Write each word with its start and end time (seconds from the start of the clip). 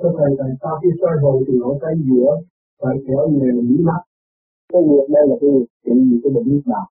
Cái 0.00 0.12
thầy 0.18 0.30
thầy 0.38 0.50
sau 0.62 0.74
khi 0.80 0.88
soi 1.00 1.14
hồn 1.22 1.44
thì 1.46 1.54
nó 1.62 1.70
cái 1.82 1.94
giữa 2.06 2.30
phải 2.80 2.96
kéo 3.06 3.28
nghề 3.28 3.50
là 3.56 3.62
bí 3.68 3.76
mắt. 3.88 4.02
Cái 4.72 4.82
việc 4.88 5.06
đây 5.14 5.24
là 5.28 5.34
cái 5.40 5.50
việc 5.54 5.68
trị 5.84 5.94
gì 6.08 6.16
cái 6.22 6.30
bệnh 6.34 6.48
nhức 6.52 6.64
đầu. 6.66 6.86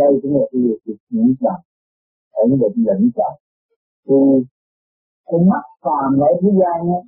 Đây 0.00 0.10
cũng 0.22 0.32
là 0.36 0.44
cái 0.52 0.60
việc 0.62 0.98
nhức 1.10 1.38
đầu. 1.40 1.58
Ở 2.40 2.42
cái 2.48 2.58
bệnh 2.62 2.76
là 2.86 2.94
nhức 3.00 3.14
đầu. 3.22 3.34
Thì 4.06 4.18
cái 5.28 5.40
mắt 5.50 5.64
phàm 5.84 6.10
ở 6.28 6.30
thế 6.42 6.50
gian 6.60 6.78
á, 6.96 7.00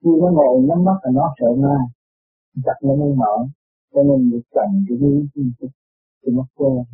khi 0.00 0.10
nó 0.20 0.28
ngồi 0.36 0.62
nhắm 0.68 0.84
mắt 0.84 0.98
là 1.02 1.10
nó 1.14 1.34
sợ 1.38 1.50
ma, 1.62 1.76
chặt 2.64 2.78
nó 2.82 2.94
mới 2.94 3.12
mở, 3.14 3.34
cho 3.92 4.02
nên 4.02 4.30
được 4.30 4.40
cần 4.54 4.68
cái 4.88 4.98
cái 5.00 5.10
cái 5.60 5.68
thì 6.22 6.32
nó 6.32 6.44
quen 6.54 6.84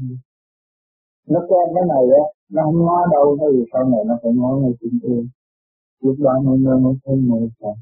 nó 1.28 1.40
quen 1.48 1.66
cái 1.74 1.84
này 1.92 2.04
á 2.20 2.24
nó 2.50 2.62
không 2.64 2.78
ngó 2.86 3.06
đâu 3.12 3.36
nó 3.40 3.44
thì 3.52 3.64
sau 3.72 3.84
này 3.84 4.00
nó 4.06 4.18
phải 4.22 4.32
ngó 4.34 4.56
ngay 4.56 4.72
trên 4.80 5.00
kia 5.02 5.20
lúc 6.00 6.16
đó 6.18 6.32
nó 6.44 6.52
nó 6.56 6.78
nó 6.84 6.90
thấy 7.04 7.16
mơ 7.16 7.38
sao 7.60 7.74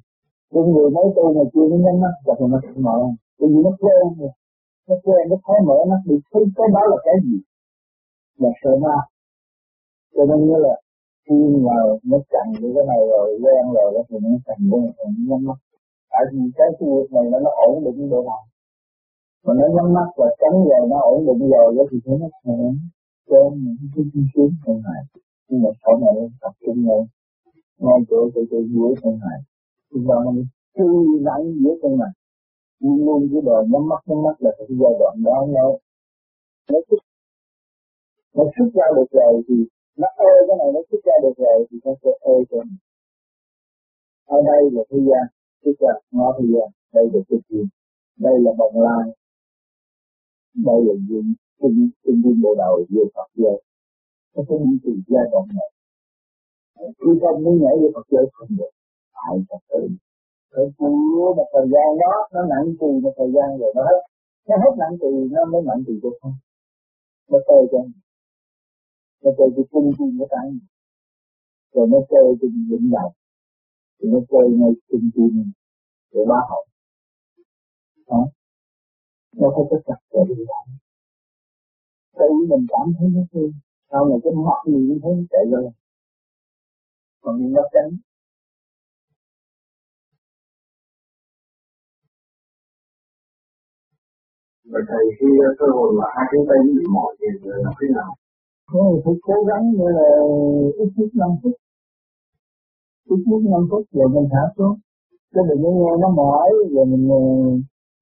cái 0.53 0.63
người 0.73 0.91
mới 0.91 1.07
tu 1.17 1.25
mà 1.37 1.45
chưa 1.53 1.67
nó 1.71 1.77
nhắm 1.85 2.01
mắt 2.03 2.15
chặt 2.27 2.39
nó 2.53 2.61
sẽ 2.63 2.81
mở 2.87 2.99
bởi 3.39 3.49
vì 3.53 3.59
nó 3.67 3.71
quen 3.83 4.05
rồi. 4.19 4.33
Nó 4.89 4.95
quen 5.05 5.23
nó 5.31 5.37
khó 5.45 5.55
mở 5.69 5.79
nó 5.91 5.97
bị 6.07 6.17
thấy 6.33 6.43
cái 6.57 6.69
đó 6.75 6.83
là 6.91 6.97
cái 7.05 7.15
gì. 7.25 7.39
Là 8.39 8.51
sợ 8.63 8.71
ma. 8.85 8.97
Cho 10.15 10.23
nên 10.29 10.39
như 10.47 10.57
là 10.67 10.75
khi 11.25 11.37
mà 11.67 11.77
nó 12.11 12.19
chặn 12.33 12.47
được 12.61 12.73
cái 12.75 12.85
này 12.91 13.01
rồi 13.11 13.29
quen 13.43 13.65
rồi 13.77 13.89
đó 13.95 14.03
thì 14.09 14.17
nó 14.23 14.31
chặn 14.47 14.59
cái 14.71 14.81
rồi 14.81 14.93
nó 14.99 15.21
nhắm 15.29 15.41
mắt 15.49 15.59
tại 16.11 16.25
vì 16.33 16.43
cái 16.59 16.69
cái 16.79 16.89
việc 16.93 17.09
này 17.15 17.25
nó, 17.33 17.39
nó 17.47 17.51
ổn 17.67 17.85
định 17.85 18.11
độ 18.11 18.23
nào 18.31 18.43
mà 19.45 19.53
nó 19.59 19.67
nhắm 19.77 19.89
mắt 19.97 20.09
và 20.17 20.27
tránh 20.41 20.57
rồi 20.69 20.89
nó 20.91 20.99
ổn 21.13 21.27
định 21.27 21.51
rồi 21.51 21.75
đó 21.77 21.83
thì 21.91 21.99
thấy 22.05 22.17
nó 22.23 22.29
khỏe 22.43 22.57
cho 23.29 23.39
những 23.63 23.77
cái 23.95 24.05
chi 24.13 24.21
xuống 24.35 24.53
trong 24.67 24.83
này 24.89 25.03
nhưng 25.49 25.63
mà 25.63 25.71
sau 25.83 25.95
này 26.03 26.15
tập 26.41 26.53
trung 26.67 26.81
lên 26.89 27.03
ngay 27.85 27.99
chỗ 28.09 28.31
chỗ 28.35 28.41
chỗ 28.51 28.59
dưới 28.73 28.91
trong 29.03 29.19
này 29.27 29.39
chúng 29.91 30.05
ta 30.09 30.15
nó 30.25 30.33
tư 30.77 30.89
nắng 31.27 31.45
giữa 31.61 31.75
trong 31.83 31.99
này 32.03 32.13
nhưng 32.81 33.07
luôn 33.07 33.29
cái 33.33 33.43
đời 33.49 33.63
nhắm 33.71 33.89
mắt 33.91 34.01
nhắm 34.07 34.23
mắt 34.27 34.37
là 34.45 34.51
cái 34.59 34.67
giai 34.81 34.95
đoạn 35.01 35.15
đó 35.25 35.37
nó 35.55 35.65
nó 36.71 36.79
xuất 36.89 37.01
nó 38.37 38.45
xuất 38.55 38.69
ra 38.75 38.87
được 38.97 39.11
rồi 39.11 39.43
thì 39.49 39.57
nó 40.01 40.09
ơi, 40.17 40.37
cái 40.49 40.57
này 40.61 40.69
nó 40.75 40.81
xuất 40.91 41.01
ra 41.05 41.15
được 41.23 41.37
rồi 41.45 41.67
thì 41.71 41.77
nó 41.85 41.93
sẽ 42.03 42.11
ơi 42.21 42.41
cho 42.51 42.57
mình. 42.57 42.81
Ở 44.27 44.39
đây 44.51 44.63
là 44.75 44.83
thế 44.91 44.99
gian 45.09 45.25
xuất 45.63 45.77
ra 45.83 45.93
ngõ 46.11 46.29
thế 46.39 46.45
gian, 46.53 46.69
đây 46.95 47.05
là 47.13 47.21
cái 47.29 47.39
gì 47.49 47.63
đây 48.19 48.35
là 48.45 48.53
bồng 48.59 48.77
lai. 48.87 49.07
Đây 50.69 50.79
là 50.87 50.95
dương 51.09 51.29
kinh 51.61 51.91
kinh 52.05 52.23
duyên 52.23 52.41
bộ 52.43 52.55
đầu 52.59 52.75
về 52.95 53.05
Phật 53.15 53.29
giới 53.35 53.63
nó 54.35 54.43
có 54.49 54.55
những 54.65 54.79
từ 54.85 54.93
giai 55.07 55.25
đoạn 55.33 55.45
này 55.59 55.69
khi 57.01 57.11
không 57.21 57.39
muốn 57.45 57.55
nhảy 57.63 57.75
vô 57.81 57.89
Phật 57.95 58.07
giới 58.13 58.27
không 58.33 58.53
được. 58.59 58.73
Phải 59.15 59.37
Phật 59.49 59.63
tử? 59.71 59.83
Phải 60.53 60.67
chịu 60.79 61.35
một 61.39 61.49
thời 61.53 61.67
gian 61.73 61.89
đó, 62.03 62.13
nó 62.35 62.41
nặng 62.53 62.67
trì 62.81 62.91
một 63.05 63.15
thời 63.19 63.31
gian 63.35 63.49
rồi 63.61 63.73
nó 63.77 63.83
hết 63.89 64.01
nó 64.49 64.57
hết 64.63 64.73
nặng 64.81 64.95
trì, 65.01 65.13
nó 65.35 65.45
mới 65.53 65.63
nặng 65.69 65.81
trì 65.87 65.95
được 66.03 66.17
không 66.21 66.37
nó 67.31 67.39
chơi 67.49 67.63
cho 67.73 67.79
nó 69.23 69.31
chơi 69.39 69.49
cái 69.57 69.65
kinh 69.73 69.91
duyên 69.99 70.19
của 70.19 70.27
cái 70.31 70.47
rồi 71.73 71.87
nó 71.93 71.99
chơi 72.11 72.27
cái 72.41 72.51
vĩnh 72.71 72.91
đạo 72.95 73.13
thì 73.99 74.09
nó 74.13 74.19
chơi 74.31 74.47
ngay 74.59 74.73
kinh 74.89 75.11
duyên 75.15 75.53
của 76.13 76.25
ba 76.29 76.41
hậu. 76.51 76.65
Đó. 78.09 78.23
Nó 79.37 79.49
có 79.55 79.67
cái 79.71 79.81
chặt 79.87 80.01
chẽ 80.13 80.21
gì? 80.29 80.45
vậy 80.49 80.67
tự 82.19 82.29
mình 82.49 82.67
cảm 82.69 82.87
thấy 82.99 83.09
nó 83.15 83.21
thương. 83.33 83.53
Sau 83.91 84.09
này 84.09 84.19
cái 84.25 84.33
mắt 84.47 84.61
gì 84.67 84.79
cũng 84.89 84.99
thấy 85.03 85.27
chạy 85.31 85.45
rồi 85.51 85.71
còn 87.27 87.37
những 87.39 87.53
nó 87.53 87.63
tránh 87.75 87.91
Vậy 94.73 94.83
thầy 94.89 95.05
khi 95.19 95.27
cơ 95.59 95.67
hội 95.77 95.89
mà 95.99 96.07
hai 96.17 96.27
cái 96.31 96.41
tay 96.49 96.59
bị 96.77 96.85
mỏi 96.95 97.17
thì 97.19 97.27
làm 97.43 97.73
thế 97.81 97.87
nào? 97.97 98.11
Thôi 98.73 99.03
phải 99.05 99.15
cố 99.23 99.35
gắng 99.49 99.65
như 99.77 99.87
là 99.99 100.09
ít 100.83 100.91
nhất 100.97 101.11
5 101.15 101.29
phút. 101.43 101.53
Ít 103.15 103.21
nhất 103.27 103.41
5 103.53 103.69
phút 103.71 103.85
rồi 103.93 104.09
mình 104.15 104.29
thả 104.33 104.43
xuống. 104.57 104.79
Cái 105.35 105.45
đừng 105.49 105.63
có 105.63 105.71
nghe 105.71 105.93
nó 106.03 106.09
mỏi 106.21 106.51
rồi 106.75 106.87
mình 106.87 107.09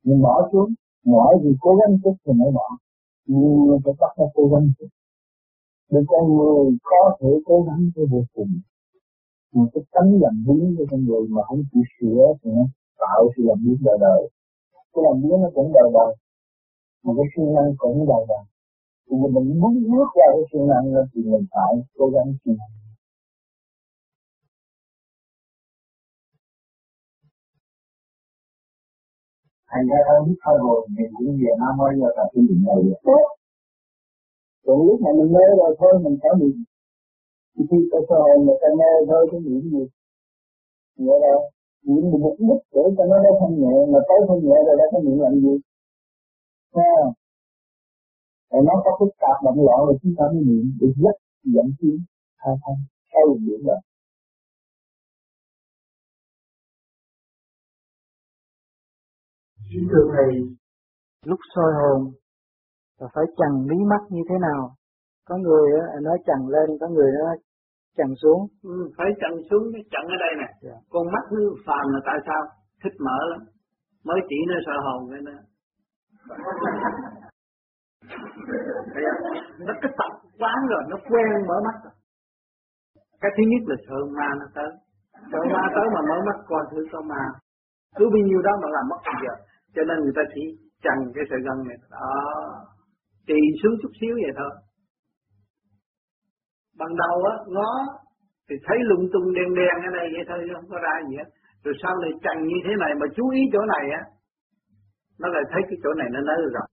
mình 0.05 0.23
bỏ 0.23 0.49
xuống. 0.53 0.71
Mỏi 1.05 1.33
thì 1.43 1.51
cố 1.61 1.71
gắng 1.81 1.99
chút 2.03 2.17
thì 2.27 2.33
mới 2.41 2.51
bỏ. 2.55 2.69
Nhưng 3.27 3.79
phải 3.85 3.95
bắt 4.01 4.13
nó 4.19 4.25
cố 4.35 4.45
gắng 4.53 4.67
chút. 4.79 4.91
Để 5.91 6.01
con 6.07 6.25
người 6.37 6.79
có 6.83 7.17
thể 7.21 7.29
cố 7.45 7.57
gắng 7.67 7.91
tới 7.95 8.07
vô 8.11 8.23
cùng 8.35 8.49
một 9.55 9.69
cái 9.75 9.83
tánh 9.95 10.11
làm 10.23 10.35
biến 10.47 10.75
cho 10.79 10.85
con 10.91 11.01
người 11.07 11.25
mà 11.35 11.43
không 11.49 11.63
chịu 11.71 11.83
sửa 11.95 12.25
thì 12.41 12.51
nó 12.57 12.65
tạo 13.03 13.23
sự 13.37 13.43
làm 13.49 13.59
biến 13.65 13.77
đời 13.87 13.99
đời. 14.07 14.21
Cái 14.93 15.01
làm 15.07 15.17
biến 15.23 15.37
nó 15.43 15.49
cũng 15.55 15.71
đời 15.79 15.89
đời, 15.99 16.11
mà 17.05 17.13
cái 17.17 17.27
siêng 17.33 17.55
năng 17.55 17.71
cũng 17.79 17.99
đời 18.13 18.25
đời. 18.31 18.45
Thì 19.07 19.15
mình 19.35 19.61
muốn 19.61 19.73
bước 19.91 20.09
ra 20.19 20.27
cái 20.35 20.45
siêng 20.51 20.67
năng 20.73 20.87
đó 20.95 21.03
thì 21.13 21.21
mình 21.33 21.47
phải 21.53 21.73
cố 21.99 22.07
gắng 22.15 22.29
siêng 22.45 22.57
năng. 22.61 22.75
Thành 29.71 29.87
ra 29.91 29.99
không 30.07 30.29
biết 30.29 30.39
thôi 30.45 30.57
rồi, 30.65 30.79
mình 30.97 31.11
cũng 31.17 31.37
về 31.41 31.53
Nam 31.61 31.73
Mô 31.79 31.87
giờ 32.01 32.09
tập 32.17 32.29
cái 32.33 32.45
định 32.49 32.63
này. 32.67 32.81
Tốt 33.07 33.25
từ 34.67 34.73
lúc 34.89 34.99
này 35.05 35.13
mình 35.19 35.33
mê 35.33 35.45
rồi 35.59 35.77
thôi, 35.79 35.93
mình 36.05 36.17
phải 36.23 36.31
bị 36.41 36.49
khi 37.71 37.79
ta 37.91 37.99
sơ 38.09 38.17
hồn 38.25 38.39
người 38.47 38.59
ta 38.63 38.69
nghe 38.79 38.91
thôi, 39.09 39.23
cái 39.31 39.41
niệm 39.47 39.63
gì? 39.73 39.85
Nghĩa 40.97 41.19
đâu 41.25 41.41
niệm 41.87 42.03
một 42.11 42.21
mục 42.25 42.37
đích 42.49 42.63
để 42.75 42.83
cho 42.97 43.05
nó 43.11 43.17
nó 43.25 43.31
thanh 43.41 43.55
nhẹ, 43.61 43.75
mà 43.93 43.99
tới 44.09 44.19
thanh 44.29 44.43
nhẹ 44.47 44.57
rồi 44.67 44.77
đã 44.81 44.87
có 44.93 44.99
niệm 45.05 45.19
làm 45.25 45.35
gì? 45.45 45.55
Ha 46.77 46.97
rồi 48.51 48.63
nó 48.69 48.75
có 48.85 48.91
phức 48.99 49.13
tạp, 49.23 49.37
động 49.45 49.65
loạn 49.67 49.81
rồi 49.87 49.97
chúng 50.03 50.15
ta 50.19 50.25
mới 50.33 50.43
niệm, 50.49 50.65
để 50.81 50.87
dắt 51.03 51.17
dẫn 51.55 51.67
tiến 51.79 51.97
hai 52.37 52.55
thanh 52.63 52.81
sau 53.13 53.37
điểm 53.45 53.61
rồi 53.67 53.81
thưa 59.91 60.05
thầy 60.17 60.57
lúc 61.25 61.39
soi 61.55 61.73
hồn 61.79 62.13
là 62.99 63.09
phải 63.15 63.25
chằn 63.37 63.67
mí 63.69 63.77
mắt 63.85 64.03
như 64.11 64.23
thế 64.29 64.35
nào? 64.41 64.77
Có 65.29 65.37
người 65.37 65.67
nói 66.03 66.19
chằn 66.27 66.41
lên 66.55 66.69
có 66.81 66.89
người 66.89 67.11
nói 67.19 67.37
chằn 67.97 68.11
xuống. 68.23 68.41
Ừ, 68.63 68.91
phải 68.97 69.11
chằn 69.21 69.33
xuống 69.51 69.65
chằn 69.93 70.05
ở 70.15 70.17
đây 70.25 70.33
nè. 70.41 70.49
Yeah. 70.49 70.59
Dạ. 70.63 70.77
con 70.93 71.07
mắt 71.15 71.25
nó 71.33 71.41
phàm 71.67 71.87
là 71.95 72.01
tại 72.07 72.19
sao? 72.27 72.43
Thích 72.83 72.97
mở 73.07 73.19
lắm. 73.31 73.41
Mới 74.05 74.21
chỉ 74.29 74.37
nó 74.49 74.55
soi 74.67 74.79
hồn 74.85 75.11
cái 75.11 75.21
nữa 75.29 75.41
nó 79.67 79.73
cái 79.83 79.93
tập 79.99 80.13
quán 80.39 80.59
rồi 80.71 80.83
nó 80.91 80.97
quen 81.11 81.47
mở 81.49 81.57
mắt. 81.67 81.77
Rồi 81.85 81.95
cái 83.21 83.31
thứ 83.37 83.43
nhất 83.51 83.63
là 83.71 83.77
sợ 83.87 83.99
ma 84.19 84.29
nó 84.41 84.47
tới. 84.55 84.71
Sợ 85.33 85.39
ma 85.55 85.63
tới 85.75 85.87
mà 85.95 86.01
mở 86.11 86.19
mắt 86.27 86.37
coi 86.47 86.63
thử 86.71 86.87
có 86.93 87.01
ma. 87.03 87.25
Cứ 87.97 88.05
bao 88.13 88.23
nhiêu 88.29 88.43
đó 88.43 88.53
mà 88.63 88.69
làm 88.75 88.85
mất 88.91 89.01
bây 89.07 89.15
giờ 89.25 89.35
cho 89.75 89.83
nên 89.89 89.97
người 90.01 90.13
ta 90.17 90.23
chỉ 90.35 90.43
chằn 90.83 90.99
cái 91.15 91.25
sợi 91.31 91.41
gân 91.47 91.59
này. 91.69 91.77
Đó. 91.91 92.07
Trì 93.27 93.41
xuống 93.63 93.75
chút 93.83 93.93
xíu 94.01 94.15
vậy 94.25 94.33
thôi 94.39 94.53
ban 96.79 96.91
đầu 97.03 97.17
á, 97.33 97.35
ngó, 97.55 97.71
thì 98.49 98.55
thấy 98.67 98.79
lung 98.91 99.05
tung 99.13 99.27
đen 99.37 99.49
đen 99.59 99.77
ở 99.89 99.91
đây 99.99 100.07
vậy 100.15 100.25
thôi 100.29 100.39
không 100.55 100.69
có 100.71 100.79
ra 100.87 100.95
gì 101.09 101.15
hết. 101.21 101.29
Rồi 101.65 101.75
sau 101.83 101.95
này 102.03 102.11
chằn 102.25 102.37
như 102.51 102.59
thế 102.65 102.73
này 102.83 102.93
mà 103.01 103.07
chú 103.17 103.25
ý 103.39 103.41
chỗ 103.53 103.61
này 103.75 103.85
á, 104.01 104.03
nó 105.21 105.29
lại 105.35 105.45
thấy 105.51 105.63
cái 105.69 105.79
chỗ 105.83 105.91
này 106.01 106.09
nó 106.15 106.21
nới 106.29 106.41
rộng. 106.55 106.71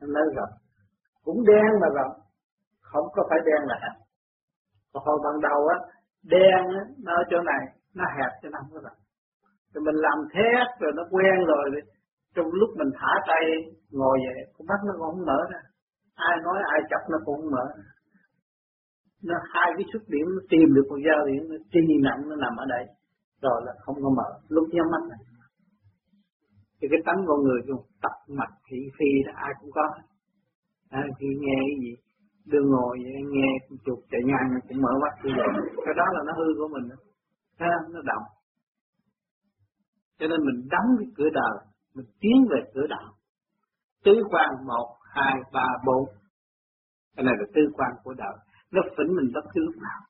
Nó 0.00 0.06
nới 0.16 0.28
rộng. 0.36 0.52
Cũng 1.24 1.40
đen 1.50 1.70
mà 1.82 1.88
rộng. 1.98 2.14
Không 2.90 3.06
có 3.14 3.22
phải 3.30 3.38
đen 3.48 3.60
là 3.70 3.76
hẹp. 3.82 3.96
Còn 4.92 5.02
hồi 5.06 5.18
ban 5.24 5.36
đầu 5.48 5.60
á, 5.74 5.78
đen 6.34 6.62
á, 6.80 6.82
nó 7.04 7.12
ở 7.20 7.22
chỗ 7.30 7.38
này, 7.50 7.62
nó 7.98 8.04
hẹp 8.16 8.32
cho 8.42 8.48
nó 8.52 8.58
không 8.60 8.72
có 8.74 8.80
rộng. 8.86 9.00
Rồi 9.72 9.82
mình 9.86 9.98
làm 10.06 10.18
thét 10.34 10.66
rồi 10.80 10.92
nó 10.98 11.02
quen 11.10 11.36
rồi 11.52 11.64
trong 12.34 12.46
lúc 12.60 12.70
mình 12.78 12.90
thả 12.98 13.12
tay 13.28 13.44
ngồi 13.90 14.18
vậy, 14.26 14.38
con 14.54 14.66
mắt 14.70 14.80
nó 14.86 14.92
cũng 14.98 15.06
không 15.10 15.26
mở 15.26 15.40
ra. 15.52 15.60
Ai 16.14 16.36
nói, 16.44 16.58
ai 16.74 16.80
chọc 16.90 17.02
nó 17.12 17.18
cũng 17.24 17.36
không 17.40 17.50
mở 17.56 17.64
ra 17.76 17.84
nó 19.28 19.36
hai 19.52 19.68
cái 19.76 19.84
xuất 19.92 20.02
điểm 20.08 20.26
nó 20.36 20.42
tìm 20.50 20.66
được 20.74 20.86
một 20.90 21.00
giao 21.06 21.20
điểm 21.28 21.42
nó 21.50 21.56
chi 21.72 21.80
nặng 22.06 22.20
nó 22.28 22.36
nằm 22.36 22.54
ở 22.56 22.66
đây. 22.74 22.84
Rồi 23.42 23.58
là 23.66 23.72
không 23.84 23.96
có 24.02 24.10
mở. 24.18 24.28
Lúc 24.48 24.66
nhắm 24.72 24.86
mắt 24.92 25.02
này. 25.10 25.22
Thì 26.78 26.88
cái 26.90 27.00
tánh 27.06 27.20
con 27.28 27.38
người 27.42 27.60
dùng 27.68 27.82
tập 28.02 28.16
mặt 28.38 28.50
thị 28.66 28.78
phi 28.96 29.10
là 29.26 29.32
ai 29.36 29.52
cũng 29.60 29.70
có. 29.74 29.86
À, 30.90 31.02
khi 31.18 31.26
nghe 31.40 31.58
cái 31.68 31.76
gì 31.82 31.92
đương 32.52 32.70
ngồi 32.70 32.98
vậy, 33.04 33.22
nghe 33.34 33.48
chuột 33.84 33.98
chạy 34.10 34.20
ngang 34.24 34.60
cũng 34.68 34.82
mở 34.82 34.92
mắt 35.02 35.14
như 35.24 35.30
vậy. 35.36 35.48
Cái 35.84 35.94
đó 35.96 36.04
là 36.14 36.20
nó 36.26 36.32
hư 36.38 36.48
của 36.58 36.68
mình 36.74 36.88
đó. 36.90 36.96
nó 37.92 38.00
động. 38.04 38.26
Cho 40.18 40.26
nên 40.28 40.40
mình 40.46 40.68
đóng 40.70 40.88
cái 40.98 41.08
cửa 41.16 41.30
đời 41.32 41.56
mình 41.94 42.06
tiến 42.20 42.46
về 42.50 42.60
cửa 42.74 42.86
đạo. 42.86 43.12
Tứ 44.04 44.12
quan 44.30 44.50
một 44.66 44.96
hai 45.14 45.34
ba 45.52 45.66
bốn. 45.86 46.04
Cái 47.16 47.24
này 47.24 47.34
là 47.38 47.46
tư 47.54 47.62
quan 47.74 47.92
của 48.04 48.14
đạo 48.14 48.34
nó 48.74 48.82
phỉnh 48.96 49.10
mình 49.16 49.28
bất 49.34 49.44
cứ 49.52 49.60
lúc 49.66 49.76
nào 49.86 50.00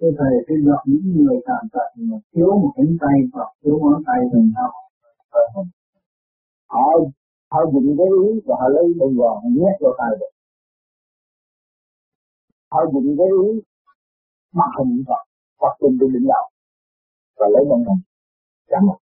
Thưa 0.00 0.12
Thầy, 0.18 0.34
cái 0.46 0.56
gặp 0.66 0.82
những 0.86 1.04
người 1.16 1.36
tàn 1.46 1.62
tật 1.72 1.88
mà 1.96 2.16
thiếu 2.32 2.50
một 2.62 2.72
cánh 2.76 2.96
tay 3.00 3.16
hoặc 3.32 3.50
thiếu 3.62 3.78
ngón 3.82 4.02
tay 4.06 4.20
thì 4.32 4.38
sao? 4.54 4.70
Ờ, 5.30 5.40
họ 6.72 6.84
họ 7.52 7.60
dùng 7.72 7.96
cái 7.98 8.06
ý 8.26 8.40
và 8.46 8.54
họ 8.60 8.68
lấy 8.68 8.84
đồng 9.00 9.14
gòn 9.16 9.36
nhét 9.56 9.76
vào 9.80 9.94
tay 9.98 10.10
được. 10.20 10.32
Họ 12.70 12.80
dùng 12.92 13.16
cái 13.18 13.26
ý 13.46 13.60
mắt 14.52 14.70
hình 14.78 15.04
hoặc 15.06 15.24
hoặc 15.60 15.74
dùng 15.80 15.96
cái 16.00 16.08
đỉnh 16.12 16.26
đầu 16.32 16.44
và 17.38 17.46
lấy 17.54 17.64
đồng 17.70 17.84
hình 17.88 18.02
chẳng 18.70 18.86
hạn. 18.88 19.01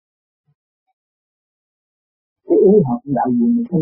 Cái 2.48 2.58
ý 2.70 2.72
họ 2.86 2.94
cũng 3.02 3.14
đại 3.18 3.28
diện 3.36 3.50
một 3.56 3.66
cái 3.70 3.80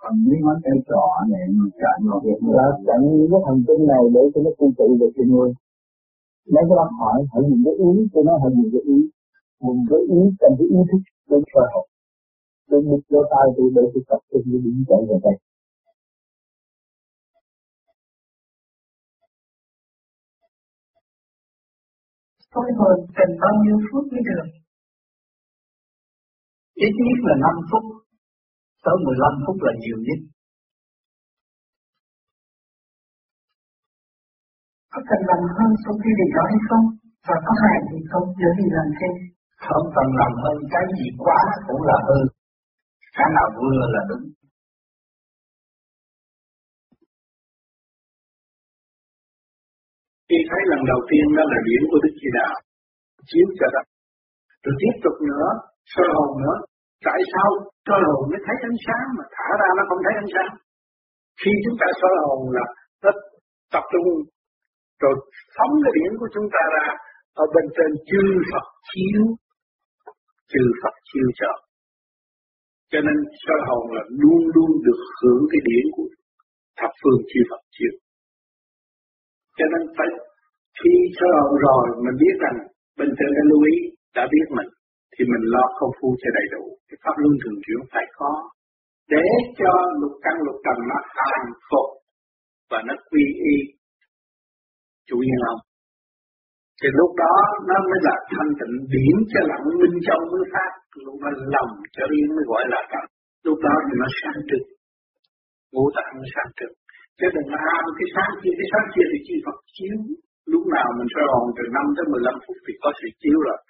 còn 0.00 0.14
mấy 0.24 0.38
ngón 0.42 0.56
tay 0.64 0.76
trỏ 0.88 1.04
này 1.32 1.44
mà 1.56 1.64
chặn 1.80 1.98
vào 2.08 2.20
việc 2.24 2.40
là 2.56 2.66
chặn 2.86 2.98
những 3.18 3.30
cái 3.32 3.40
thần 3.46 3.58
kinh 3.66 3.82
này 3.92 4.02
để 4.14 4.22
cho 4.32 4.40
nó 4.44 4.50
tương 4.58 4.74
tự 4.78 4.86
được 5.00 5.12
cho 5.16 5.24
người. 5.32 5.50
Mấy 6.52 6.64
cái 6.68 6.76
bác 6.80 6.90
hỏi 7.00 7.18
phải 7.30 7.42
dùng 7.48 7.62
cái 7.66 7.74
ý 7.88 7.90
cho 8.12 8.20
nó 8.28 8.32
phải 8.42 8.50
dùng 8.56 8.70
cái 8.72 8.82
ý. 8.96 8.98
Dùng 9.64 9.80
cái 9.90 10.00
ý 10.16 10.20
trong 10.40 10.54
cái 10.58 10.66
ý 10.76 10.80
thức 10.90 11.02
để 11.30 11.38
soi 11.52 11.66
học. 11.72 11.86
Để 12.70 12.78
bút 12.86 13.02
lỗ 13.12 13.20
tai 13.32 13.46
tôi 13.56 13.66
để 13.76 13.82
tôi 13.92 14.02
tập 14.10 14.20
trung 14.30 14.44
cái 14.50 14.60
điểm 14.64 14.76
chạy 14.88 15.02
về 15.08 15.16
đây. 15.26 15.36
Tôi 22.54 22.66
hồn 22.78 22.96
cần 23.16 23.30
bao 23.42 23.54
nhiêu 23.62 23.78
phút 23.88 24.04
mới 24.12 24.22
được? 24.28 24.46
Ít 26.86 26.92
nhất 27.06 27.18
là 27.28 27.34
5 27.46 27.56
phút, 27.70 27.84
tới 28.84 28.96
15 29.06 29.32
phút 29.44 29.56
là 29.66 29.72
nhiều 29.82 29.98
nhất. 30.06 30.20
Có 34.92 35.00
cần 35.08 35.20
làm 35.30 35.42
hơn 35.56 35.70
sau 35.82 35.94
khi 36.02 36.10
điều 36.18 36.30
đó 36.36 36.44
hay 36.52 36.60
không? 36.68 36.84
Và 37.28 37.36
có 37.46 37.52
hại 37.62 37.78
gì 37.90 37.98
không 38.10 38.26
nếu 38.40 38.52
vì 38.58 38.66
làm 38.76 38.88
thêm? 38.98 39.14
Không 39.66 39.86
cần 39.96 40.08
làm 40.20 40.32
hơn 40.42 40.56
cái 40.72 40.84
gì 40.98 41.08
quá 41.24 41.40
cũng 41.66 41.82
là 41.88 41.98
hư. 42.06 42.18
Cái 43.16 43.28
nào 43.36 43.48
vừa 43.56 43.80
là 43.94 44.02
đúng. 44.10 44.24
Khi 50.28 50.38
thấy 50.50 50.62
lần 50.72 50.82
đầu 50.92 51.00
tiên 51.10 51.24
đó 51.36 51.44
là 51.52 51.58
điểm 51.68 51.82
của 51.90 52.00
Đức 52.04 52.14
Chỉ 52.20 52.28
Đạo, 52.38 52.54
chiếu 53.30 53.46
cho 53.58 53.66
đó. 53.74 53.82
Rồi 54.62 54.74
tiếp 54.80 54.94
tục 55.04 55.16
nữa, 55.28 55.46
soi 55.92 56.08
hồn 56.14 56.30
nữa. 56.44 56.58
Tại 57.08 57.20
sao 57.32 57.48
cơ 57.88 57.96
hồn 58.06 58.22
mới 58.30 58.40
thấy 58.46 58.56
ánh 58.70 58.78
sáng 58.86 59.06
mà 59.16 59.24
thả 59.34 59.48
ra 59.60 59.68
nó 59.78 59.82
không 59.88 60.00
thấy 60.04 60.14
ánh 60.22 60.30
sáng? 60.34 60.52
Khi 61.40 61.52
chúng 61.64 61.76
ta 61.80 61.88
soi 62.00 62.14
hồn 62.24 62.40
là 62.56 62.64
nó 63.02 63.10
tập 63.74 63.84
trung, 63.92 64.08
rồi 65.02 65.14
phóng 65.56 65.74
cái 65.82 65.92
điển 65.96 66.10
của 66.20 66.30
chúng 66.34 66.48
ta 66.54 66.62
ra, 66.76 66.86
ở 67.42 67.44
bên 67.54 67.66
trên 67.76 67.90
chư 68.10 68.22
Phật 68.50 68.66
chiếu, 68.90 69.22
chư 70.52 70.62
Phật 70.82 70.94
chiếu 71.08 71.26
trợ. 71.40 71.52
cho 72.92 73.00
nên 73.06 73.16
soi 73.44 73.60
hồn 73.68 73.84
là 73.96 74.02
luôn 74.22 74.42
luôn 74.54 74.70
được 74.86 75.00
hưởng 75.18 75.42
cái 75.52 75.60
điển 75.68 75.84
của 75.94 76.08
thập 76.78 76.92
phương 77.00 77.20
chư 77.30 77.40
Phật 77.50 77.62
chiếu 77.76 77.92
cho 79.60 79.66
nên 79.72 79.82
phải 79.96 80.10
khi 80.78 80.92
soi 81.18 81.30
hồn 81.38 81.52
rồi 81.66 81.84
mình 82.04 82.16
biết 82.22 82.36
rằng 82.44 82.56
bên 82.98 83.08
trên 83.18 83.30
đã 83.36 83.42
lưu 83.50 83.62
ý, 83.74 83.76
đã 84.16 84.24
biết 84.32 84.46
mình 84.56 84.70
thì 85.12 85.22
mình 85.32 85.44
lo 85.54 85.64
công 85.78 85.92
phu 85.98 86.08
cho 86.20 86.30
đầy 86.38 86.46
đủ. 86.54 86.64
Cái 86.88 86.96
pháp 87.02 87.14
luân 87.22 87.34
thường 87.40 87.58
chuyển 87.64 87.80
phải 87.92 88.06
có 88.18 88.32
để 89.14 89.26
cho 89.60 89.72
lục 90.00 90.14
căn 90.24 90.36
lục 90.46 90.58
trần 90.64 90.78
nó 90.90 90.98
hạnh 91.16 91.50
phục 91.68 91.88
và 92.70 92.78
nó 92.88 92.94
quy 93.08 93.24
y. 93.52 93.56
Chủ 95.08 95.18
nhân 95.28 95.40
ông 95.52 95.60
thì 96.80 96.88
lúc 96.98 97.10
đó 97.22 97.34
nó 97.68 97.76
mới 97.88 98.00
là 98.08 98.16
thanh 98.32 98.50
tịnh 98.58 98.76
điển 98.94 99.16
cho 99.32 99.40
lặng 99.50 99.66
minh 99.80 99.96
châu 100.06 100.20
mới 100.32 100.44
phát. 100.52 100.70
Lúc 101.06 101.16
đó 101.22 101.30
lòng 101.54 101.72
cho 101.96 102.04
yên 102.14 102.28
mới 102.36 102.44
gọi 102.52 102.64
là 102.74 102.80
trần 102.92 103.06
lúc 103.46 103.58
đó 103.66 103.74
thì 103.86 103.94
nó 104.02 104.08
sáng 104.20 104.40
trực. 104.48 104.64
Ngũ 105.72 105.84
tạng 105.96 106.14
sáng 106.34 106.50
trực. 106.58 106.72
Chứ 107.18 107.26
đừng 107.34 107.48
ham 107.64 107.84
cái 107.98 108.08
sáng 108.14 108.32
kia, 108.40 108.54
cái 108.58 108.68
sáng 108.72 108.86
kia 108.92 109.06
thì 109.10 109.18
chỉ 109.26 109.34
Phật 109.44 109.58
chiếu. 109.76 109.96
Lúc 110.52 110.64
nào 110.74 110.88
mình 110.98 111.10
soi 111.14 111.26
hồn 111.32 111.46
từ 111.56 111.64
5 111.76 111.96
tới 111.96 112.06
15 112.12 112.34
phút 112.44 112.56
thì 112.64 112.72
có 112.82 112.88
sự 112.98 113.08
chiếu 113.22 113.38
rồi 113.46 113.60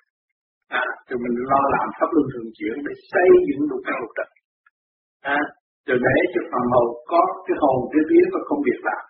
à 0.82 0.84
thì 1.06 1.14
mình 1.24 1.36
lo 1.50 1.60
làm 1.74 1.86
pháp 1.96 2.10
luân 2.14 2.26
thường 2.32 2.50
chuyển 2.56 2.76
để 2.86 2.92
xây 3.10 3.28
dựng 3.46 3.62
được 3.70 3.80
cái 3.86 3.94
lục 4.00 4.12
trần 4.16 4.28
à 5.36 5.40
rồi 5.86 5.98
để 6.06 6.16
cho 6.32 6.40
phần 6.50 6.64
hồn 6.72 6.88
có 7.12 7.22
cái 7.46 7.56
hồn, 7.62 7.78
cái 7.92 8.02
vía 8.10 8.24
và 8.32 8.40
công 8.48 8.62
việc 8.68 8.80
làm 8.88 9.02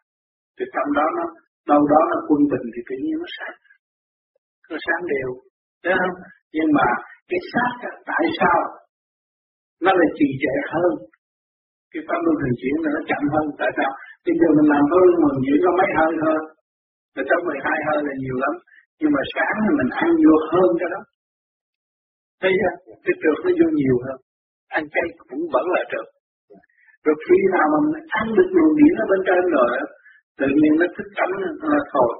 thì 0.60 0.64
trong 0.74 0.90
đó 0.98 1.06
nó, 1.18 1.24
đâu 1.70 1.82
đó 1.92 2.00
là 2.10 2.18
quân 2.28 2.40
bình 2.52 2.66
thì 2.74 2.80
tự 2.88 2.96
nhiên 3.04 3.16
nó 3.22 3.28
sáng. 3.36 3.56
Nó 4.70 4.76
sáng 4.86 5.02
đều. 5.12 5.30
Thấy 5.82 5.94
không? 6.00 6.16
Nhưng 6.56 6.68
mà 6.76 6.86
cái 7.30 7.40
xác 7.52 7.72
tại 8.10 8.24
sao 8.38 8.58
nó 9.84 9.90
lại 9.98 10.10
trì 10.18 10.28
trệ 10.42 10.54
hơn? 10.72 10.92
Cái 11.92 12.00
pháp 12.06 12.20
luân 12.24 12.36
thường 12.40 12.56
chuyển 12.60 12.76
là 12.84 12.90
nó 12.96 13.00
chậm 13.10 13.22
hơn. 13.34 13.46
Tại 13.60 13.70
sao? 13.76 13.90
Bây 14.24 14.34
giờ 14.40 14.48
mình 14.56 14.68
làm 14.72 14.82
pháp 14.90 15.00
luân 15.02 15.18
thường 15.22 15.42
chuyển 15.44 15.58
có 15.64 15.70
mấy 15.78 15.90
hơi 15.98 16.12
thôi 16.22 16.38
là 17.14 17.22
trong 17.28 17.42
12 17.46 17.78
hơi 17.86 17.98
là 18.06 18.14
nhiều 18.22 18.36
lắm. 18.44 18.54
Nhưng 19.00 19.12
mà 19.16 19.22
sáng 19.34 19.56
thì 19.64 19.72
mình 19.80 19.90
ăn 20.04 20.10
vô 20.24 20.34
hơn 20.52 20.70
cái 20.80 20.88
đó 20.94 21.00
thấy 22.40 22.52
cái 23.04 23.14
trượt 23.22 23.38
nó 23.44 23.50
vô 23.58 23.66
nhiều 23.80 23.96
hơn. 24.04 24.18
Ăn 24.78 24.82
chay 24.94 25.06
cũng 25.28 25.42
vẫn 25.54 25.66
là 25.74 25.82
trượt 25.90 26.06
rồi 27.04 27.16
khi 27.26 27.38
nào 27.54 27.66
mà 27.72 27.78
mình 27.84 28.06
ăn 28.20 28.26
được 28.36 28.48
luồng 28.56 28.74
điển 28.78 28.94
ở 29.02 29.04
bên 29.10 29.20
trên 29.28 29.42
rồi 29.56 29.70
tự 30.40 30.48
nhiên 30.58 30.72
nó 30.80 30.86
thích 30.96 31.10
tắm, 31.18 31.30
nó 31.72 31.78
thôi 31.92 32.12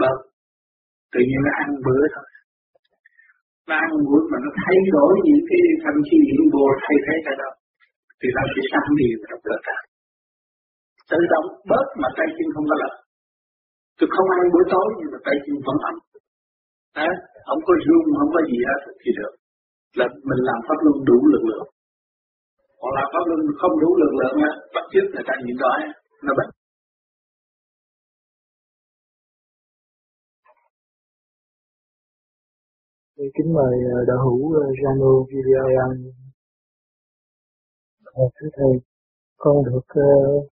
bớt 0.00 0.16
vâng. 0.16 0.18
tự 1.12 1.20
nhiên 1.28 1.40
nó 1.46 1.52
ăn 1.62 1.68
bữa 1.86 2.02
thôi. 2.14 2.28
Nó 3.68 3.74
ăn 3.86 3.92
bữa 4.06 4.22
mà 4.30 4.38
nó 4.44 4.50
thay 4.62 4.76
đổi 4.94 5.12
những 5.26 5.42
cái 5.48 5.62
thậm 5.84 5.96
chí 6.06 6.16
những 6.26 6.44
vô 6.54 6.64
thay 6.84 6.96
thế 7.04 7.14
cái 7.26 7.36
đó 7.42 7.50
thì 8.20 8.28
nó 8.36 8.42
sẽ 8.52 8.60
sáng 8.70 8.90
điều 9.00 9.14
trong 9.18 9.30
độc 9.32 9.40
cơ 9.46 9.56
cả 9.66 9.76
tự 11.10 11.20
động, 11.32 11.48
bớt 11.70 11.86
mà 12.02 12.08
tay 12.18 12.28
chân 12.36 12.48
không 12.54 12.66
có 12.70 12.76
lật 12.82 12.94
tôi 13.98 14.08
không 14.14 14.28
ăn 14.38 14.46
bữa 14.54 14.64
tối, 14.72 14.88
nhưng 14.98 15.10
mà 15.14 15.18
tay 15.26 15.36
chân 15.44 15.56
vẫn 15.66 15.76
ấm 15.90 15.96
à, 17.06 17.08
không 17.48 17.62
có 17.66 17.72
rung 17.86 18.06
không 18.18 18.30
có 18.34 18.40
gì 18.50 18.58
hết 18.68 18.80
thì 19.00 19.10
được 19.18 19.32
là 19.98 20.06
mình 20.28 20.40
làm 20.48 20.60
pháp 20.66 20.78
luân 20.84 20.96
đủ 21.08 21.18
lực 21.34 21.44
lượng 21.50 21.68
còn 22.80 22.90
làm 22.98 23.06
pháp 23.12 23.24
luân 23.28 23.40
không 23.60 23.74
đủ 23.82 23.90
lực 24.02 24.12
lượng 24.18 24.36
á 24.48 24.52
bắt 24.74 24.84
chước 24.92 25.06
người 25.12 25.26
ta 25.28 25.34
nhịn 25.44 25.56
đói 25.64 25.80
nó 26.26 26.32
bệnh 26.38 26.50
Kính 33.36 33.54
mời 33.54 33.74
ờ, 33.94 33.98
đạo 34.08 34.18
hữu 34.24 34.52
ờ, 34.52 34.62
Jano 34.80 35.26
Vivian. 35.28 36.12
À, 38.04 38.12
ờ, 38.12 38.22
thưa 38.34 38.48
Thầy, 38.56 38.72
con 39.36 39.56
được 39.64 39.86
uh, 40.00 40.48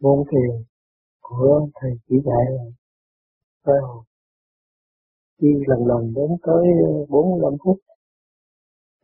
môn 0.00 0.18
thiền 0.30 0.64
của 1.20 1.66
Thầy 1.74 1.90
chỉ 2.08 2.16
dạy 2.26 2.44
là 2.56 2.64
phải 3.64 3.74
hồn 3.82 4.09
chi 5.40 5.48
lần 5.66 5.86
lần 5.86 6.14
đến 6.14 6.30
tới 6.42 6.64
ờ, 6.86 7.06
45 7.08 7.52
phút, 7.64 7.76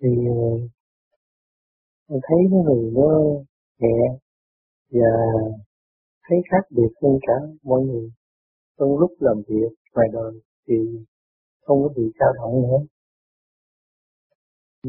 thì 0.03 0.09
ờ, 0.27 0.51
mình 2.09 2.21
con 2.21 2.21
thấy 2.29 2.39
cái 2.51 2.61
người 2.65 2.91
nó 2.95 3.09
nhẹ 3.79 3.99
và 4.91 5.11
thấy 6.29 6.39
khác 6.51 6.65
biệt 6.71 6.93
hơn 7.03 7.19
cả 7.27 7.35
mọi 7.63 7.81
người 7.83 8.11
trong 8.79 8.99
lúc 8.99 9.11
làm 9.19 9.37
việc 9.49 9.71
ngoài 9.95 10.09
đời 10.13 10.33
thì 10.69 10.75
không 11.61 11.83
có 11.83 11.89
bị 11.97 12.03
dao 12.21 12.33
động 12.33 12.63
nữa. 12.63 12.79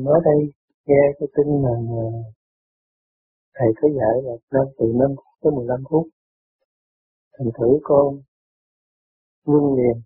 Mới 0.04 0.20
đây 0.26 0.52
nghe 0.86 1.02
cái 1.20 1.28
tin 1.36 1.48
là 1.64 1.76
ờ, 1.90 2.06
thầy 3.56 3.68
có 3.82 3.90
dạy 4.00 4.16
là 4.24 4.34
năm, 4.52 4.66
từ 4.80 4.86
năm 4.96 5.10
phút 5.18 5.26
tới 5.42 5.52
15 5.52 5.84
phút. 5.90 6.08
Thành 7.38 7.48
thử 7.58 7.80
con 7.84 8.22
ngưng 9.46 9.74
liền 9.78 10.02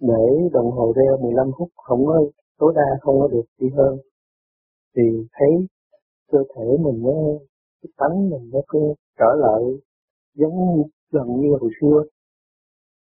để 0.00 0.48
đồng 0.52 0.70
hồ 0.70 0.92
đeo 0.96 1.18
15 1.22 1.50
phút 1.58 1.68
không 1.76 2.06
có, 2.06 2.24
tối 2.58 2.72
đa 2.76 2.98
không 3.00 3.20
có 3.20 3.28
được 3.28 3.44
đi 3.58 3.68
hơn, 3.76 3.98
thì 4.96 5.02
thấy 5.32 5.66
cơ 6.32 6.38
thể 6.56 6.64
mình 6.84 7.02
nó, 7.02 7.12
cái 7.82 7.90
tánh 7.96 8.30
mình 8.30 8.50
nó 8.52 8.60
cứ 8.68 8.78
trở 9.18 9.26
lại 9.38 9.62
giống 10.34 10.82
gần 11.10 11.26
như 11.40 11.48
hồi 11.60 11.70
xưa. 11.80 12.02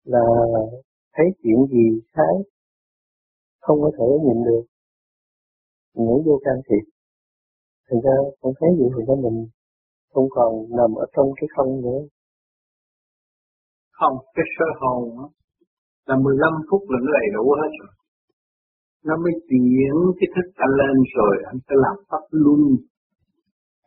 Là 0.05 0.25
thấy 1.17 1.27
chuyện 1.43 1.67
gì 1.71 2.01
thái 2.15 2.35
không 3.61 3.81
có 3.81 3.91
thể 3.99 4.07
nhìn 4.25 4.45
được. 4.45 4.65
Ngủ 5.95 6.23
vô 6.27 6.41
can 6.45 6.55
thiệp. 6.69 6.91
Thành 7.91 8.01
ra 8.01 8.13
con 8.41 8.53
thấy 8.61 8.71
gì 8.79 8.85
thì 8.97 9.05
ra 9.09 9.15
mình 9.23 9.47
không 10.13 10.29
còn 10.31 10.77
nằm 10.77 10.95
ở 10.95 11.07
trong 11.17 11.31
cái 11.37 11.49
không 11.57 11.81
nữa. 11.81 12.01
Không, 13.91 14.19
cái 14.35 14.45
sơ 14.59 14.65
hồn 14.81 15.19
là 16.09 16.15
15 16.17 16.53
phút 16.69 16.83
là 16.93 16.99
nó 17.05 17.11
đầy 17.19 17.29
đủ 17.37 17.45
hết 17.61 17.73
rồi. 17.81 17.93
Nó 19.07 19.15
mới 19.23 19.33
chuyển 19.49 19.95
cái 20.19 20.29
thức 20.35 20.47
anh 20.65 20.75
lên 20.81 20.97
rồi 21.17 21.35
anh 21.51 21.59
sẽ 21.67 21.75
làm 21.85 21.97
pháp 22.09 22.25
luân 22.43 22.61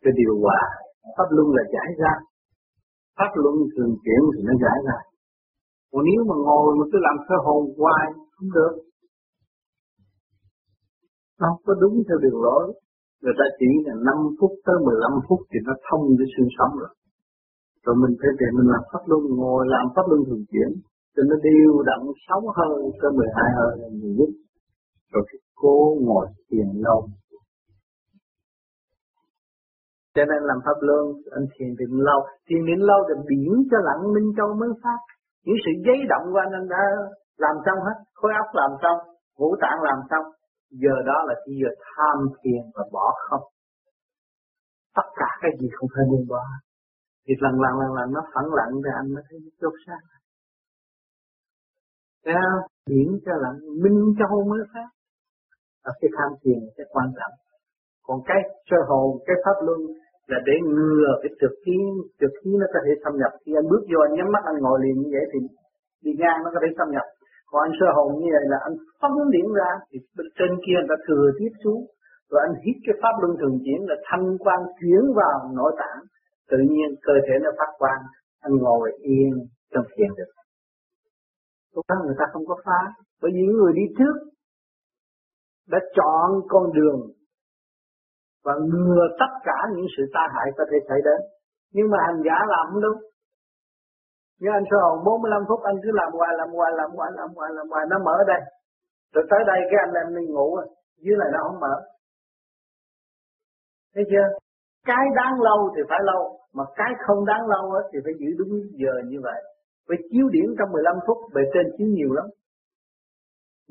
cho 0.02 0.10
điều 0.20 0.34
hòa. 0.44 0.62
Pháp 1.18 1.30
luân 1.36 1.48
là 1.58 1.64
giải 1.74 1.90
ra. 2.02 2.14
Pháp 3.18 3.32
luân 3.42 3.56
thường 3.74 3.94
chuyển 4.04 4.22
thì 4.34 4.42
nó 4.50 4.54
giải 4.64 4.78
ra. 4.88 4.98
Còn 5.92 6.02
nếu 6.08 6.22
mà 6.30 6.36
ngồi 6.46 6.70
mà 6.78 6.86
cứ 6.92 6.98
làm 7.08 7.18
sơ 7.28 7.36
hồn 7.46 7.62
hoài, 7.80 8.06
không 8.36 8.50
được. 8.58 8.74
Nó 11.40 11.48
không 11.52 11.64
có 11.68 11.74
đúng 11.82 11.96
theo 12.08 12.18
đường 12.24 12.40
lối. 12.46 12.66
Người 13.22 13.36
ta 13.40 13.46
chỉ 13.60 13.70
là 13.86 13.94
5 14.08 14.18
phút 14.38 14.52
tới 14.66 14.78
15 14.86 15.12
phút 15.26 15.40
thì 15.50 15.60
nó 15.68 15.74
thông 15.88 16.04
cái 16.20 16.28
xương 16.34 16.50
sống 16.58 16.74
rồi. 16.82 16.94
Rồi 17.84 17.96
mình 18.02 18.14
phải 18.20 18.32
về 18.40 18.48
mình 18.58 18.68
làm 18.74 18.84
pháp 18.92 19.04
luân, 19.10 19.22
ngồi 19.40 19.62
làm 19.74 19.86
pháp 19.96 20.06
luân 20.10 20.22
thường 20.28 20.46
chuyển 20.52 20.70
cho 21.18 21.24
nó 21.30 21.36
điều 21.48 21.74
động 21.90 22.04
sáu 22.28 22.40
hơi 22.58 22.78
tới 23.02 23.12
12 23.12 23.52
hơi 23.58 23.72
là 23.82 23.88
nhiều 24.00 24.14
nhất. 24.18 24.32
Rồi 25.12 25.24
cái 25.30 25.40
cố 25.62 25.78
ngồi 26.06 26.26
thiền 26.48 26.70
lâu. 26.86 27.00
Cho 30.16 30.24
nên 30.30 30.42
làm 30.50 30.60
pháp 30.66 30.78
luân, 30.88 31.04
anh 31.38 31.46
thiền 31.54 31.72
định 31.80 31.96
lâu. 32.08 32.20
Thiền 32.48 32.62
định 32.70 32.84
lâu 32.90 33.00
thì 33.08 33.14
biển 33.30 33.52
cho 33.72 33.78
lặng, 33.88 34.02
minh 34.16 34.30
châu 34.38 34.50
mới 34.62 34.70
phát. 34.84 35.00
Những 35.46 35.60
sự 35.64 35.72
giấy 35.86 36.00
động 36.12 36.26
của 36.32 36.40
anh 36.46 36.54
anh 36.60 36.68
đã 36.74 36.84
làm 37.44 37.56
xong 37.66 37.80
hết. 37.88 37.98
Khối 38.20 38.32
óc 38.42 38.50
làm 38.60 38.72
xong, 38.84 39.00
ngũ 39.38 39.50
tạng 39.62 39.80
làm 39.88 40.00
xong. 40.10 40.26
Giờ 40.82 40.96
đó 41.10 41.18
là 41.28 41.36
chỉ 41.44 41.52
giờ 41.62 41.72
tham 41.88 42.18
thiền 42.40 42.62
và 42.76 42.84
bỏ 42.96 43.08
không. 43.28 43.46
Tất 44.98 45.08
cả 45.20 45.30
cái 45.42 45.52
gì 45.60 45.68
không 45.76 45.90
phải 45.94 46.06
buông 46.10 46.26
bỏ. 46.32 46.44
Thì 47.26 47.34
lần 47.44 47.56
lần 47.64 47.74
lần 47.82 47.92
lần 47.98 48.08
nó 48.16 48.22
phẳng 48.34 48.50
lặng 48.58 48.74
thì 48.84 48.90
anh 49.00 49.08
mới 49.14 49.24
thấy 49.30 49.38
chốt 49.62 49.74
sáng 49.86 50.17
Thấy 52.28 52.36
không? 52.44 52.64
Điển 52.92 53.10
cho 53.26 53.34
lặng, 53.44 53.60
minh 53.84 54.00
châu 54.20 54.36
mới 54.52 54.62
phát. 54.74 54.90
Ở 55.90 55.92
cái 56.00 56.10
tham 56.18 56.30
thiền 56.42 56.60
cái 56.78 56.86
quan 56.94 57.08
trọng. 57.18 57.36
Còn 58.08 58.18
cái 58.30 58.42
sơ 58.70 58.80
hồn, 58.90 59.08
cái 59.28 59.38
pháp 59.44 59.58
luân 59.66 59.80
là 60.32 60.40
để 60.48 60.56
ngừa 60.74 61.12
cái 61.22 61.32
trực 61.42 61.54
khí, 61.64 61.78
trực 62.20 62.34
khí 62.40 62.52
nó 62.62 62.68
có 62.74 62.80
thể 62.86 62.94
xâm 63.04 63.14
nhập. 63.22 63.32
Khi 63.44 63.52
anh 63.60 63.68
bước 63.72 63.84
vô 63.90 64.00
anh 64.08 64.14
nhắm 64.18 64.28
mắt 64.36 64.44
anh 64.52 64.58
ngồi 64.62 64.78
liền 64.84 64.96
như 65.02 65.10
vậy 65.16 65.26
thì 65.32 65.40
đi 66.06 66.12
ngang 66.20 66.40
nó 66.44 66.50
có 66.54 66.60
thể 66.64 66.70
xâm 66.78 66.88
nhập. 66.96 67.08
Còn 67.50 67.60
anh 67.68 67.76
sơ 67.80 67.88
hồn 67.96 68.10
như 68.22 68.30
vậy 68.36 68.46
là 68.54 68.58
anh 68.68 68.76
phóng 69.02 69.32
điển 69.36 69.48
ra 69.60 69.70
thì 69.90 69.98
bên 70.18 70.28
trên 70.38 70.52
kia 70.64 70.78
người 70.80 70.92
ta 70.92 70.98
thừa 71.08 71.26
tiếp 71.40 71.54
xuống. 71.64 71.82
Rồi 72.30 72.40
anh 72.48 72.54
hít 72.64 72.76
cái 72.86 72.96
pháp 73.02 73.16
luân 73.22 73.32
thường 73.40 73.56
chuyển 73.64 73.80
là 73.90 73.96
thanh 74.08 74.26
quan 74.44 74.60
chuyển 74.80 75.04
vào 75.20 75.38
nội 75.60 75.74
tạng. 75.82 76.02
Tự 76.52 76.60
nhiên 76.72 76.90
cơ 77.08 77.14
thể 77.26 77.36
nó 77.44 77.50
phát 77.60 77.72
quang, 77.82 78.02
anh 78.46 78.54
ngồi 78.64 78.88
yên 79.14 79.32
trong 79.74 79.86
thiền 79.94 80.10
được. 80.18 80.32
Lúc 81.76 81.86
đó 81.90 81.96
người 82.06 82.16
ta 82.20 82.26
không 82.34 82.46
có 82.48 82.56
phá. 82.66 82.80
Bởi 83.22 83.32
vì 83.34 83.42
những 83.42 83.58
người 83.58 83.74
đi 83.80 83.86
trước 83.98 84.16
đã 85.72 85.80
chọn 85.98 86.28
con 86.50 86.64
đường 86.74 87.00
và 88.46 88.54
ngừa 88.72 89.06
tất 89.20 89.32
cả 89.48 89.58
những 89.76 89.86
sự 89.98 90.04
tai 90.14 90.28
hại 90.36 90.48
có 90.58 90.64
thể 90.72 90.78
xảy 90.90 91.00
đến. 91.08 91.20
Nhưng 91.76 91.88
mà 91.92 91.98
hành 92.08 92.22
giả 92.26 92.38
làm 92.54 92.66
không 92.72 92.82
đúng. 92.82 93.00
Như 94.40 94.50
anh 94.58 94.66
sơ 94.70 94.78
hồn 94.86 94.98
45 95.06 95.44
phút 95.48 95.60
anh 95.64 95.78
cứ 95.84 95.90
làm 96.00 96.10
hoài, 96.18 96.34
làm 96.40 96.50
hoài, 96.58 96.72
làm 96.80 96.90
hoài, 96.98 97.12
làm 97.20 97.30
hoài, 97.36 97.52
làm 97.58 97.68
hoài, 97.70 97.86
nó 97.90 97.98
mở 98.08 98.16
đây. 98.28 98.42
Rồi 99.14 99.26
tới 99.30 99.40
đây 99.48 99.60
cái 99.70 99.80
anh 99.86 99.94
em 100.02 100.08
đi 100.16 100.26
ngủ, 100.34 100.48
dưới 101.04 101.16
này 101.20 101.30
nó 101.34 101.40
không 101.46 101.60
mở. 101.60 101.74
Thấy 103.96 104.04
chưa? 104.12 104.28
Cái 104.86 105.06
đáng 105.16 105.42
lâu 105.42 105.60
thì 105.76 105.82
phải 105.90 106.00
lâu, 106.04 106.40
mà 106.54 106.64
cái 106.76 106.92
không 107.06 107.26
đáng 107.26 107.48
lâu 107.48 107.64
thì 107.94 108.00
phải 108.04 108.14
giữ 108.20 108.30
đúng 108.38 108.54
giờ 108.82 108.94
như 109.06 109.20
vậy. 109.24 109.40
Với 109.88 109.98
chiếu 110.12 110.26
điển 110.36 110.48
trong 110.58 110.70
15 110.72 110.96
phút, 111.06 111.18
bề 111.36 111.42
trên 111.54 111.66
chiếu 111.76 111.88
nhiều 111.98 112.12
lắm. 112.20 112.28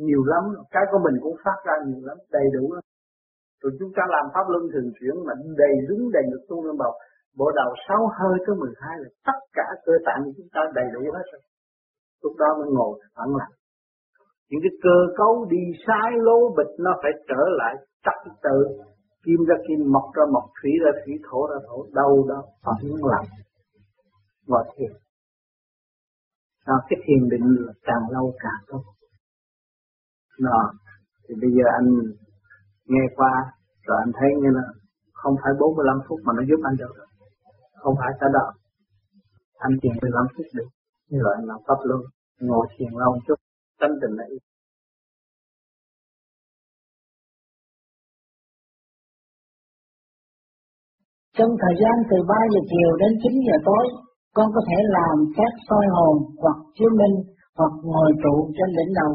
Nhiều 0.06 0.22
lắm, 0.32 0.44
cái 0.74 0.84
của 0.90 1.00
mình 1.06 1.16
cũng 1.24 1.36
phát 1.44 1.58
ra 1.66 1.74
nhiều 1.86 2.02
lắm, 2.08 2.18
đầy 2.36 2.46
đủ 2.54 2.64
lắm. 2.74 2.84
Rồi 3.60 3.72
chúng 3.78 3.92
ta 3.96 4.02
làm 4.14 4.24
pháp 4.34 4.46
luân 4.52 4.64
thường 4.72 4.88
chuyển 4.96 5.14
mà 5.26 5.34
đầy 5.62 5.74
đúng 5.88 6.02
đầy 6.16 6.24
được 6.32 6.42
tu 6.48 6.56
lên 6.66 6.76
bầu. 6.82 6.92
Bộ 7.38 7.46
đầu 7.60 7.70
sáu 7.88 8.00
hơi 8.18 8.36
tới 8.46 8.56
12 8.56 8.98
là 9.02 9.08
tất 9.28 9.40
cả 9.56 9.66
cơ 9.86 9.92
tạng 10.06 10.20
của 10.24 10.32
chúng 10.36 10.50
ta 10.54 10.60
đầy 10.74 10.88
đủ 10.94 11.00
hết 11.16 11.26
rồi. 11.32 11.42
Lúc 12.22 12.34
đó 12.38 12.48
mới 12.58 12.68
ngồi 12.76 12.92
phẳng 13.16 13.36
lặng. 13.40 13.54
Những 14.48 14.60
cái 14.64 14.74
cơ 14.84 14.96
cấu 15.16 15.32
đi 15.52 15.62
sai 15.86 16.10
lố 16.26 16.38
bịch 16.56 16.72
nó 16.78 16.92
phải 17.02 17.12
trở 17.28 17.42
lại 17.60 17.74
trật 18.04 18.32
tự. 18.42 18.58
Kim 19.24 19.40
ra 19.48 19.56
kim, 19.68 19.92
mọc 19.92 20.06
ra 20.14 20.24
mọc, 20.32 20.44
thủy 20.62 20.72
ra 20.84 20.90
thủy, 21.00 21.14
thổ 21.30 21.40
ra 21.50 21.58
thổ, 21.66 21.78
đâu 21.92 22.26
đó 22.28 22.42
phẳng 22.64 22.86
lặng. 23.12 23.28
Ngồi 24.46 24.64
thiền 24.76 25.05
đó, 26.66 26.76
cái 26.88 26.98
thiền 27.04 27.28
định 27.32 27.46
là 27.66 27.72
càng 27.82 28.04
lâu 28.14 28.34
càng 28.44 28.62
tốt. 28.68 28.82
Đó 30.38 30.72
thì 31.24 31.34
bây 31.42 31.50
giờ 31.56 31.64
anh 31.78 31.88
nghe 32.84 33.04
qua 33.16 33.32
rồi 33.86 33.96
anh 34.04 34.12
thấy 34.18 34.30
như 34.42 34.50
là 34.58 34.64
không 35.12 35.34
phải 35.42 35.52
45 35.60 35.96
phút 36.08 36.18
mà 36.26 36.32
nó 36.36 36.42
giúp 36.48 36.60
anh 36.68 36.76
được. 36.76 36.94
Không 37.82 37.94
phải 38.00 38.12
cả 38.20 38.26
đó. 38.32 38.46
Anh 39.66 39.72
thiền 39.82 39.92
15 40.02 40.26
phút 40.34 40.46
được. 40.54 40.68
Rồi 41.10 41.34
anh 41.38 41.44
làm 41.50 41.58
pháp 41.66 41.78
luôn 41.88 42.00
ngồi 42.40 42.66
thiền 42.78 42.92
lâu 43.00 43.10
một 43.14 43.22
chút 43.26 43.38
tâm 43.80 43.90
tình 44.02 44.14
lại 44.18 44.28
Trong 51.38 51.52
thời 51.62 51.74
gian 51.80 51.94
từ 52.10 52.16
3 52.28 52.34
giờ 52.52 52.60
chiều 52.72 52.90
đến 53.00 53.12
9 53.22 53.32
giờ 53.46 53.56
tối, 53.68 53.84
con 54.36 54.48
có 54.54 54.60
thể 54.68 54.78
làm 54.96 55.16
phép 55.36 55.52
soi 55.68 55.86
hồn 55.96 56.16
hoặc 56.42 56.58
chiếu 56.76 56.90
minh 57.00 57.16
hoặc 57.58 57.72
ngồi 57.82 58.10
trụ 58.22 58.34
trên 58.56 58.68
đỉnh 58.76 58.92
đầu 59.00 59.12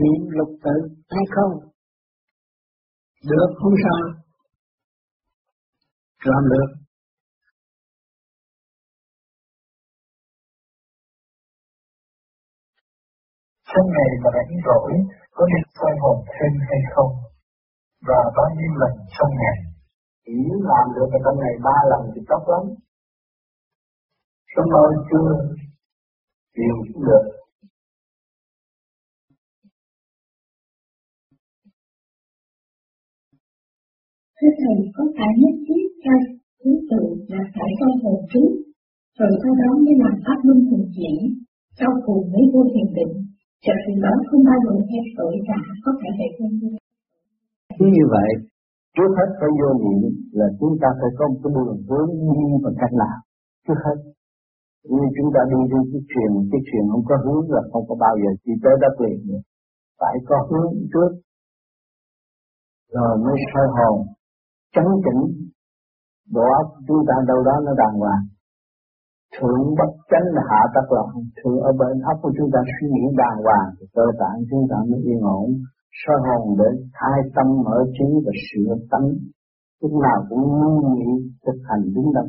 niệm 0.00 0.20
lục 0.36 0.50
tự 0.64 0.76
hay 1.14 1.24
không? 1.34 1.52
Được 3.30 3.50
không 3.58 3.74
sao? 3.84 4.00
Làm 6.30 6.44
được. 6.52 6.68
Trong 13.70 13.86
ngày 13.94 14.10
mà 14.22 14.30
rảnh 14.36 14.52
rỗi 14.66 14.92
có 15.36 15.46
nên 15.52 15.64
soi 15.78 15.92
hồn 16.02 16.18
thêm 16.32 16.52
hay 16.68 16.80
không? 16.94 17.12
Và 18.08 18.20
bao 18.36 18.48
nhiêu 18.56 18.72
lần 18.80 18.92
trong 19.18 19.32
ngày? 19.40 19.58
Chỉ 20.26 20.36
làm 20.70 20.86
được 20.96 21.08
trong 21.24 21.38
ngày 21.42 21.54
ba 21.64 21.76
lần 21.90 22.02
thì 22.14 22.20
tốt 22.28 22.42
lắm 22.52 22.83
Cảm 24.56 24.68
ơn 24.82 24.90
chưa 25.10 25.28
điều 26.56 26.76
được 27.06 27.24
Thưa 34.38 34.52
Thầy, 34.60 34.76
có 34.96 35.04
phải 35.16 35.32
nhất 35.42 35.54
thiết 35.66 35.84
theo 36.04 36.18
thứ 36.60 36.70
tự 36.90 37.02
là 37.32 37.42
phải 37.54 37.70
coi 37.80 37.92
hồn 38.02 38.18
trước, 38.32 38.50
rồi 39.18 39.30
sau 39.42 39.52
đó 39.60 39.70
mới 39.84 39.94
làm 40.02 40.14
pháp 40.24 40.38
luân 40.46 40.58
thường 40.68 40.86
chuyển, 40.96 41.16
sau 41.78 41.90
cùng 42.06 42.22
mới 42.32 42.44
vô 42.52 42.62
thiền 42.72 42.88
định, 42.98 43.14
chờ 43.64 43.74
từ 43.84 43.92
đó 44.04 44.12
không 44.28 44.42
bao 44.48 44.58
giờ 44.64 44.74
theo 44.90 45.04
tội 45.18 45.34
cả, 45.48 45.60
có 45.84 45.90
phải 46.00 46.12
vậy 46.18 46.30
không? 46.36 46.52
Cứ 47.78 47.86
như 47.96 48.04
vậy, 48.14 48.30
trước 48.96 49.10
hết 49.18 49.28
phải 49.40 49.50
vô 49.60 49.70
niệm 49.82 50.10
là 50.38 50.46
chúng 50.60 50.74
ta 50.82 50.88
phải 51.00 51.10
có 51.18 51.24
một 51.28 51.38
cái 51.42 51.52
đường 51.56 51.80
hướng 51.88 52.08
đi 52.36 52.44
bằng 52.64 52.76
cách 52.80 52.94
nào. 53.02 53.16
Trước 53.66 53.78
hết, 53.84 53.98
nhưng 54.90 55.08
chúng 55.16 55.30
ta 55.34 55.40
đi 55.52 55.60
trên 55.70 55.82
chiếc 55.90 56.04
thuyền, 56.10 56.30
chiếc 56.50 56.62
thuyền 56.68 56.84
không 56.90 57.04
có 57.08 57.16
hướng 57.24 57.42
là 57.54 57.62
không 57.70 57.84
có 57.88 57.94
bao 58.04 58.14
giờ 58.22 58.30
đi 58.44 58.54
tới 58.62 58.74
đất 58.84 58.94
liền 59.02 59.18
nữa. 59.28 59.42
Phải 60.00 60.14
có 60.28 60.36
hướng 60.48 60.72
trước, 60.92 61.10
rồi 62.94 63.12
mới 63.24 63.36
soi 63.50 63.66
hồn, 63.76 63.96
chấn 64.74 64.88
chỉnh, 65.04 65.22
bộ 66.34 66.44
óc 66.60 66.68
chúng 66.86 67.02
ta 67.08 67.14
đâu 67.30 67.40
đó 67.48 67.54
nó 67.66 67.72
đàng 67.82 67.96
hoàng. 68.02 68.24
Thượng 69.34 69.64
bất 69.78 69.90
chánh 70.10 70.26
là 70.36 70.42
hạ 70.50 70.62
tắc 70.74 70.86
loạn, 70.94 71.10
thượng 71.38 71.60
ở 71.68 71.72
bên 71.80 71.94
óc 72.10 72.18
của 72.22 72.32
chúng 72.36 72.50
ta 72.54 72.60
suy 72.74 72.86
nghĩ 72.94 73.04
đàng 73.22 73.38
hoàng, 73.44 73.68
thì 73.76 73.86
cơ 73.96 74.06
bản 74.20 74.36
chúng 74.50 74.64
ta 74.70 74.76
mới 74.88 75.00
yên 75.08 75.20
ổn, 75.38 75.46
soi 76.00 76.18
hồn 76.26 76.56
để 76.58 76.70
khai 76.98 77.18
tâm 77.34 77.46
mở 77.64 77.78
trí 77.96 78.08
và 78.24 78.32
sửa 78.46 78.74
tánh, 78.90 79.08
lúc 79.80 79.92
nào 80.04 80.18
cũng 80.28 80.44
muốn 80.60 80.94
nghĩ 80.94 81.10
thực 81.46 81.58
hành 81.68 81.82
đúng 81.94 82.08
đắn. 82.14 82.26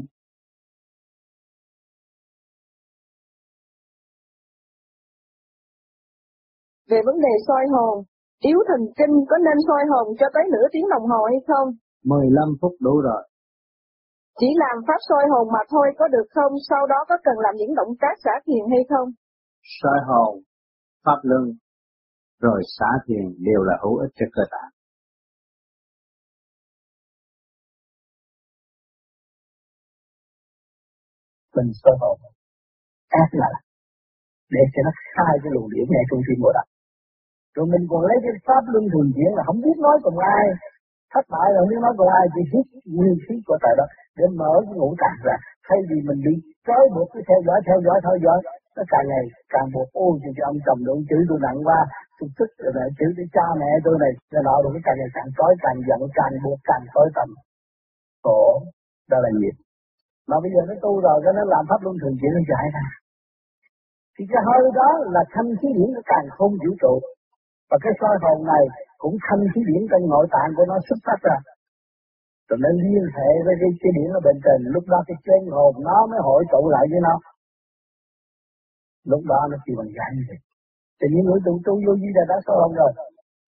Về 6.90 7.00
vấn 7.06 7.18
đề 7.26 7.34
soi 7.48 7.64
hồn, 7.74 7.96
yếu 8.50 8.60
thần 8.68 8.82
kinh 8.98 9.14
có 9.30 9.38
nên 9.46 9.58
soi 9.68 9.84
hồn 9.92 10.06
cho 10.20 10.28
tới 10.34 10.44
nửa 10.54 10.68
tiếng 10.72 10.88
đồng 10.94 11.06
hồ 11.12 11.22
hay 11.32 11.40
không? 11.48 11.68
15 12.04 12.50
phút 12.62 12.74
đủ 12.80 12.96
rồi. 13.08 13.24
Chỉ 14.40 14.48
làm 14.64 14.78
pháp 14.88 15.00
soi 15.10 15.24
hồn 15.32 15.48
mà 15.54 15.60
thôi 15.72 15.88
có 16.00 16.08
được 16.08 16.28
không? 16.36 16.54
Sau 16.70 16.88
đó 16.88 17.00
có 17.10 17.16
cần 17.24 17.38
làm 17.46 17.56
những 17.58 17.76
động 17.76 17.94
tác 18.02 18.16
xả 18.24 18.32
thiền 18.46 18.64
hay 18.72 18.84
không? 18.90 19.10
Soi 19.82 20.00
hồn, 20.08 20.34
pháp 21.06 21.20
luân, 21.24 21.44
rồi 22.40 22.62
xả 22.80 22.92
thiền 23.08 23.26
đều 23.40 23.62
là 23.64 23.76
hữu 23.84 23.98
ích 23.98 24.12
cho 24.16 24.26
cơ 24.36 24.44
tạng. 24.52 24.72
Mình 31.56 31.72
soi 31.84 31.96
hồn, 32.02 32.20
ác 33.10 33.30
là 33.32 33.50
để 34.50 34.64
cho 34.74 34.82
nó 34.86 34.92
khai 35.14 35.36
cái 35.44 35.52
luồng 35.54 35.70
điển 35.74 35.86
ngay 35.90 36.04
trong 36.10 36.22
tim 36.28 36.38
bộ 36.44 36.52
đập. 36.54 36.75
Rồi 37.56 37.66
mình 37.74 37.84
còn 37.90 38.02
lấy 38.10 38.18
cái 38.24 38.34
pháp 38.48 38.64
luân 38.72 38.84
thường 38.92 39.10
chuyển 39.16 39.32
là 39.38 39.44
không 39.48 39.60
biết 39.66 39.78
nói 39.86 39.98
cùng 40.06 40.18
ai, 40.38 40.46
thất 41.14 41.26
bại 41.34 41.48
rồi 41.54 41.60
không 41.62 41.72
biết 41.72 41.82
nói 41.86 41.94
cùng 41.98 42.12
ai, 42.20 42.26
chỉ 42.34 42.42
hít 42.52 42.66
nguyên 42.96 43.16
khí 43.24 43.36
của 43.48 43.58
tại 43.64 43.74
đó 43.80 43.86
để 44.18 44.26
mở 44.40 44.54
cái 44.66 44.76
ngũ 44.78 44.90
tạng 45.02 45.20
ra. 45.28 45.36
Thay 45.68 45.80
vì 45.90 45.98
mình 46.08 46.20
bị 46.26 46.34
trói 46.68 46.84
buộc 46.96 47.08
cái 47.14 47.24
theo 47.28 47.40
dõi, 47.48 47.60
theo 47.68 47.78
dõi, 47.86 47.98
theo 48.06 48.18
dõi, 48.26 48.40
nó 48.76 48.84
càng 48.94 49.06
ngày 49.12 49.26
càng 49.54 49.68
buộc 49.74 49.90
ô 50.06 50.08
thì 50.22 50.30
ông 50.52 50.58
chồng 50.66 50.82
đụng 50.88 51.02
chữ 51.10 51.18
tôi 51.30 51.40
nặng 51.46 51.60
quá 51.68 51.80
tôi 52.18 52.30
tức 52.38 52.50
rồi 52.64 52.72
lại 52.78 52.90
chữ 53.00 53.08
với 53.18 53.28
cha 53.36 53.46
mẹ 53.62 53.72
tôi 53.86 53.96
này 54.04 54.12
cho 54.32 54.40
nọ 54.48 54.56
rồi 54.64 54.72
cái 54.76 54.84
càng 54.86 54.98
ngày 55.00 55.12
càng 55.18 55.30
trói 55.38 55.52
càng 55.64 55.78
giận 55.88 56.02
càng 56.20 56.34
buộc 56.44 56.60
càng 56.70 56.84
tối 56.96 57.08
tầm. 57.18 57.30
Khổ 58.24 58.44
đó 59.12 59.18
là 59.24 59.30
nghiệp. 59.38 59.56
Mà 60.30 60.36
bây 60.44 60.52
giờ 60.54 60.62
nó 60.70 60.76
tu 60.84 60.92
rồi 61.06 61.18
cho 61.24 61.32
nó 61.38 61.44
làm 61.54 61.64
pháp 61.70 61.80
luân 61.84 61.96
thường 62.02 62.16
chuyển 62.20 62.32
nó 62.38 62.42
giải 62.52 62.66
ra. 62.76 62.86
Thì 64.16 64.24
cái 64.32 64.42
hơi 64.48 64.64
đó 64.80 64.90
là 65.16 65.24
thanh 65.34 65.50
khí 65.60 65.68
điển 65.78 65.90
nó 65.96 66.02
càng 66.12 66.26
không 66.38 66.54
vũ 66.62 66.72
trụ 66.82 66.96
và 67.70 67.78
cái 67.84 67.94
soi 68.00 68.16
hồn 68.24 68.40
này 68.54 68.64
cũng 69.02 69.16
thanh 69.26 69.44
khí 69.52 69.62
điển 69.70 69.82
trong 69.90 70.04
nội 70.14 70.26
tạng 70.36 70.52
của 70.58 70.66
nó 70.72 70.76
xuất 70.88 71.00
phát 71.06 71.20
ra. 71.28 71.38
Rồi 72.48 72.58
nó 72.64 72.70
liên 72.84 73.06
hệ 73.16 73.30
với 73.46 73.56
cái, 73.62 73.70
cái 73.82 73.92
điển 73.98 74.10
ở 74.18 74.20
bên 74.28 74.38
trên. 74.46 74.60
Lúc 74.76 74.84
đó 74.94 75.00
cái 75.08 75.18
chân 75.26 75.42
hồn 75.56 75.74
nó 75.88 75.98
mới 76.10 76.20
hội 76.28 76.44
tụ 76.52 76.62
lại 76.76 76.86
với 76.92 77.02
nó. 77.08 77.16
Lúc 79.12 79.22
đó 79.32 79.40
nó 79.52 79.58
chỉ 79.66 79.72
bằng 79.80 79.92
giải 79.98 80.12
như 80.16 80.24
vậy 80.30 80.40
thì 81.00 81.06
những 81.14 81.26
người 81.26 81.42
tụ 81.46 81.54
tu 81.66 81.74
vô 81.86 81.94
di 82.02 82.10
là 82.18 82.24
đã 82.32 82.38
soi 82.46 82.56
hồn 82.62 82.72
rồi. 82.80 82.92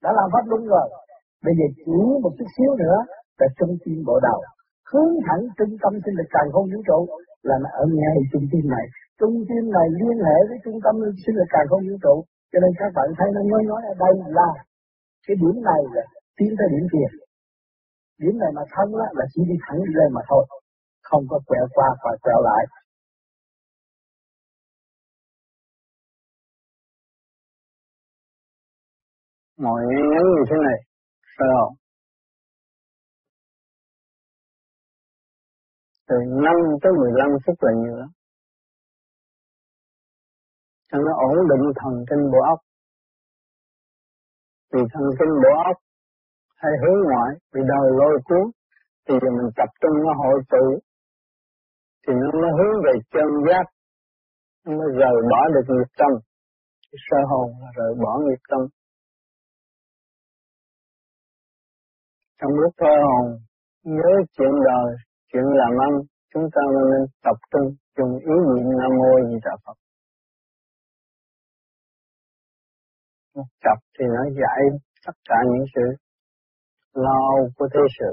Đã 0.04 0.10
làm 0.18 0.28
pháp 0.34 0.46
luân 0.50 0.62
rồi. 0.74 0.88
Bây 1.46 1.54
giờ 1.58 1.66
chỉ 1.86 1.98
một 2.24 2.34
chút 2.38 2.50
xíu 2.56 2.72
nữa 2.84 2.98
là 3.40 3.48
trung 3.58 3.74
tim 3.84 3.98
bộ 4.08 4.16
đầu. 4.28 4.40
Hướng 4.92 5.14
thẳng 5.28 5.44
trung 5.58 5.74
tâm 5.84 5.94
sinh 6.04 6.16
lực 6.20 6.30
càng 6.36 6.50
không 6.54 6.68
vũ 6.72 6.80
trụ 6.90 7.00
là 7.50 7.56
nó 7.64 7.70
ở 7.82 7.84
ngay 8.00 8.18
trung 8.32 8.46
tim 8.52 8.66
này. 8.76 8.86
Trung 9.20 9.36
tim 9.50 9.64
này 9.78 9.88
liên 10.00 10.18
hệ 10.28 10.38
với 10.50 10.58
trung 10.64 10.78
tâm 10.86 10.96
sinh 11.24 11.36
lực 11.40 11.50
càng 11.56 11.68
không 11.70 11.84
vũ 11.88 11.96
trụ 12.06 12.16
cho 12.52 12.58
nên 12.64 12.72
các 12.80 12.92
bạn 12.96 13.08
thấy 13.18 13.28
nó 13.36 13.42
nói 13.52 13.64
nói 13.72 13.82
ở 13.92 13.94
đây 14.04 14.14
là 14.40 14.50
cái 15.28 15.36
điểm 15.42 15.56
này 15.70 15.82
là 15.94 16.04
tiến 16.38 16.52
tới 16.58 16.68
điểm 16.74 16.86
kia. 16.94 17.08
Điểm 18.22 18.36
này 18.42 18.52
mà 18.56 18.62
thân 18.74 18.88
là, 19.00 19.08
là 19.18 19.26
chỉ 19.34 19.42
đi 19.50 19.56
thẳng 19.66 19.80
lên 19.98 20.10
mà 20.14 20.22
thôi. 20.30 20.44
Không 21.04 21.24
có 21.30 21.40
quẹo 21.48 21.66
qua 21.74 21.88
và 22.04 22.12
quẹo 22.22 22.42
lại. 22.50 22.64
Mọi 29.58 29.82
ngắn 29.90 30.24
như 30.36 30.44
thế 30.50 30.56
này 30.68 30.80
phải 31.38 31.48
không? 31.58 31.74
Từ 36.08 36.16
5 36.28 36.56
tới 36.82 36.92
15 36.98 37.30
phút 37.46 37.56
là 37.62 37.72
nhiều 37.82 37.96
lắm 37.96 38.10
cho 40.90 40.98
nó 41.06 41.12
ổn 41.30 41.38
định 41.52 41.66
thần 41.80 41.94
kinh 42.10 42.24
bộ 42.32 42.40
óc. 42.54 42.60
Vì 44.74 44.82
thần 44.94 45.06
kinh 45.20 45.34
bộ 45.44 45.54
óc 45.72 45.78
hay 46.62 46.72
hướng 46.82 47.00
ngoại 47.08 47.32
bị 47.54 47.62
đời 47.72 47.88
lôi 48.00 48.16
cuốn, 48.28 48.46
thì 49.06 49.14
giờ 49.22 49.30
mình 49.38 49.50
tập 49.60 49.70
trung 49.82 49.96
nó 50.06 50.12
hội 50.22 50.38
tụ. 50.52 50.66
Thì 52.04 52.14
nó 52.22 52.28
mới 52.42 52.52
hướng 52.58 52.76
về 52.86 52.94
chân 53.14 53.30
giác. 53.48 53.66
Nó 54.66 54.72
mới 54.80 54.90
rời 55.00 55.18
bỏ 55.32 55.42
được 55.54 55.66
nghiệp 55.74 55.92
tâm. 56.00 56.12
Sơ 57.06 57.18
hồn 57.30 57.48
là 57.62 57.70
rời 57.78 57.92
bỏ 58.04 58.20
nghiệp 58.24 58.42
tâm. 58.50 58.62
Trong 62.42 62.52
lúc 62.62 62.74
sơ 62.78 62.94
hồn, 63.08 63.26
nhớ 63.84 64.12
chuyện 64.36 64.54
đời, 64.70 64.90
chuyện 65.34 65.44
làm 65.44 65.74
ăn, 65.88 65.92
chúng 66.34 66.44
ta 66.56 66.62
nên 66.74 67.02
tập 67.24 67.38
trung 67.52 67.68
dùng 67.98 68.20
ý 68.20 68.36
niệm 68.48 68.68
nam 68.80 68.92
mô 69.00 69.30
di 69.30 69.38
đà 69.46 69.52
phật. 69.66 69.87
Một 73.38 73.50
thì 73.96 74.06
nó 74.16 74.24
giải 74.42 74.62
tất 75.06 75.18
cả 75.30 75.40
những 75.52 75.66
sự 75.76 75.86
lo 76.94 77.22
của 77.58 77.68
thế 77.74 77.84
sự. 77.98 78.12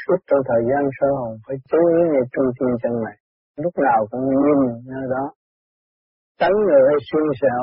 Suốt 0.00 0.18
trong 0.28 0.42
thời 0.48 0.62
gian 0.68 0.82
sơ 0.96 1.08
hồn 1.18 1.32
phải 1.46 1.56
chú 1.70 1.78
ý 1.96 2.00
ngay 2.12 2.24
trung 2.32 2.48
thiên 2.56 2.72
chân 2.82 2.94
này 3.06 3.16
lúc 3.64 3.74
nào 3.86 4.00
cũng 4.10 4.24
nhìn 4.44 4.60
nơi 4.92 5.04
đó. 5.14 5.24
Tấn 6.40 6.52
người 6.66 6.82
hay 6.88 6.98
xuyên 7.08 7.26
xẻo 7.40 7.62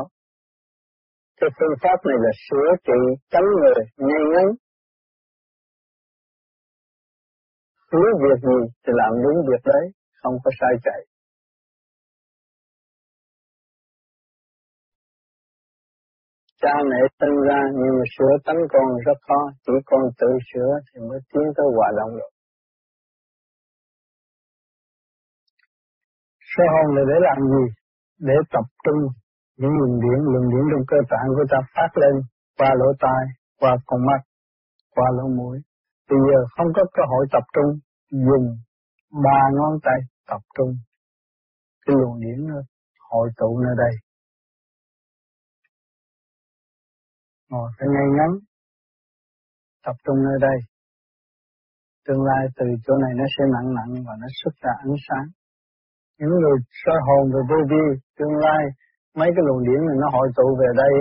cái 1.39 1.49
phương 1.57 1.75
pháp 1.83 1.97
này 2.09 2.17
là 2.25 2.31
sửa 2.45 2.69
trị 2.87 2.99
tấn 3.33 3.45
người 3.59 3.79
ngay 4.07 4.23
ngắn. 4.33 4.47
Nếu 7.91 8.11
việc 8.23 8.39
gì 8.47 8.59
thì 8.83 8.91
làm 9.01 9.13
đúng 9.23 9.37
việc 9.49 9.63
đấy, 9.65 9.85
không 10.21 10.35
có 10.43 10.51
sai 10.59 10.73
chạy. 10.85 11.01
Cha 16.67 16.77
mẹ 16.91 17.01
sinh 17.19 17.37
ra 17.49 17.59
nhưng 17.79 17.93
mà 17.97 18.05
sửa 18.15 18.33
tánh 18.45 18.61
con 18.73 18.87
rất 19.05 19.17
khó, 19.27 19.39
chỉ 19.65 19.73
con 19.85 20.01
tự 20.19 20.29
sửa 20.49 20.71
thì 20.87 20.97
mới 21.09 21.19
tiến 21.31 21.47
tới 21.55 21.67
hòa 21.75 21.89
đồng 21.97 22.13
được. 22.17 22.31
Số 26.51 26.63
hồn 26.73 26.87
là 26.95 27.03
để 27.09 27.17
làm 27.27 27.39
gì? 27.53 27.65
Để 28.27 28.37
tập 28.53 28.67
trung 28.85 29.01
những 29.59 29.73
luồng 29.79 29.95
điện, 30.03 30.19
luồng 30.31 30.47
điện 30.51 30.63
trong 30.71 30.85
cơ 30.91 30.97
tạng 31.11 31.27
của 31.35 31.45
ta 31.51 31.59
phát 31.75 31.91
lên 32.01 32.15
qua 32.57 32.69
lỗ 32.79 32.89
tai, 33.03 33.23
qua 33.59 33.71
con 33.85 33.99
mắt, 34.05 34.21
qua 34.95 35.07
lỗ 35.17 35.25
mũi, 35.37 35.57
Bây 36.09 36.19
giờ 36.27 36.39
không 36.55 36.67
có 36.75 36.83
cơ 36.93 37.03
hội 37.11 37.25
tập 37.31 37.45
trung, 37.55 37.71
dùng 38.27 38.45
ba 39.23 39.39
ngón 39.55 39.73
tay 39.85 39.99
tập 40.29 40.41
trung. 40.57 40.71
Cái 41.85 41.95
luồng 41.99 42.19
điển 42.19 42.39
hội 43.09 43.29
tụ 43.37 43.59
nơi 43.59 43.75
đây. 43.77 44.06
Ngồi 47.49 47.69
phải 47.77 47.87
ngay 47.93 48.07
ngắn, 48.17 48.31
tập 49.85 49.95
trung 50.03 50.19
nơi 50.27 50.37
đây. 50.47 50.57
Tương 52.05 52.21
lai 52.29 52.43
từ 52.57 52.65
chỗ 52.85 52.93
này 53.03 53.13
nó 53.19 53.25
sẽ 53.33 53.43
nặng 53.53 53.69
nặng 53.77 53.91
và 54.07 54.13
nó 54.21 54.27
xuất 54.39 54.53
ra 54.63 54.71
ánh 54.85 54.97
sáng. 55.07 55.27
Những 56.19 56.33
người 56.41 56.57
soi 56.83 56.99
hồn 57.07 57.23
về 57.33 57.41
vô 57.49 57.59
vi, 57.71 57.85
tương 58.17 58.35
lai 58.45 58.61
mấy 59.19 59.29
cái 59.35 59.43
luồng 59.47 59.63
điển 59.67 59.81
này 59.87 59.97
nó 60.01 60.07
hội 60.15 60.27
tụ 60.37 60.47
về 60.61 60.69
đây, 60.83 60.93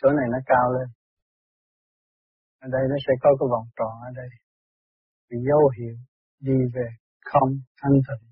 chỗ 0.00 0.08
này 0.18 0.26
nó 0.34 0.38
cao 0.46 0.66
lên. 0.76 0.88
Ở 2.64 2.66
đây 2.74 2.82
nó 2.90 2.96
sẽ 3.06 3.12
có 3.22 3.30
cái 3.38 3.46
vòng 3.52 3.66
tròn 3.76 3.94
ở 4.08 4.10
đây 4.20 4.28
cái 5.32 5.40
dấu 5.48 5.62
hiệu 5.76 5.96
đi 6.40 6.58
về 6.74 6.88
không 7.30 7.50
thanh 7.80 7.96
tịnh. 8.06 8.24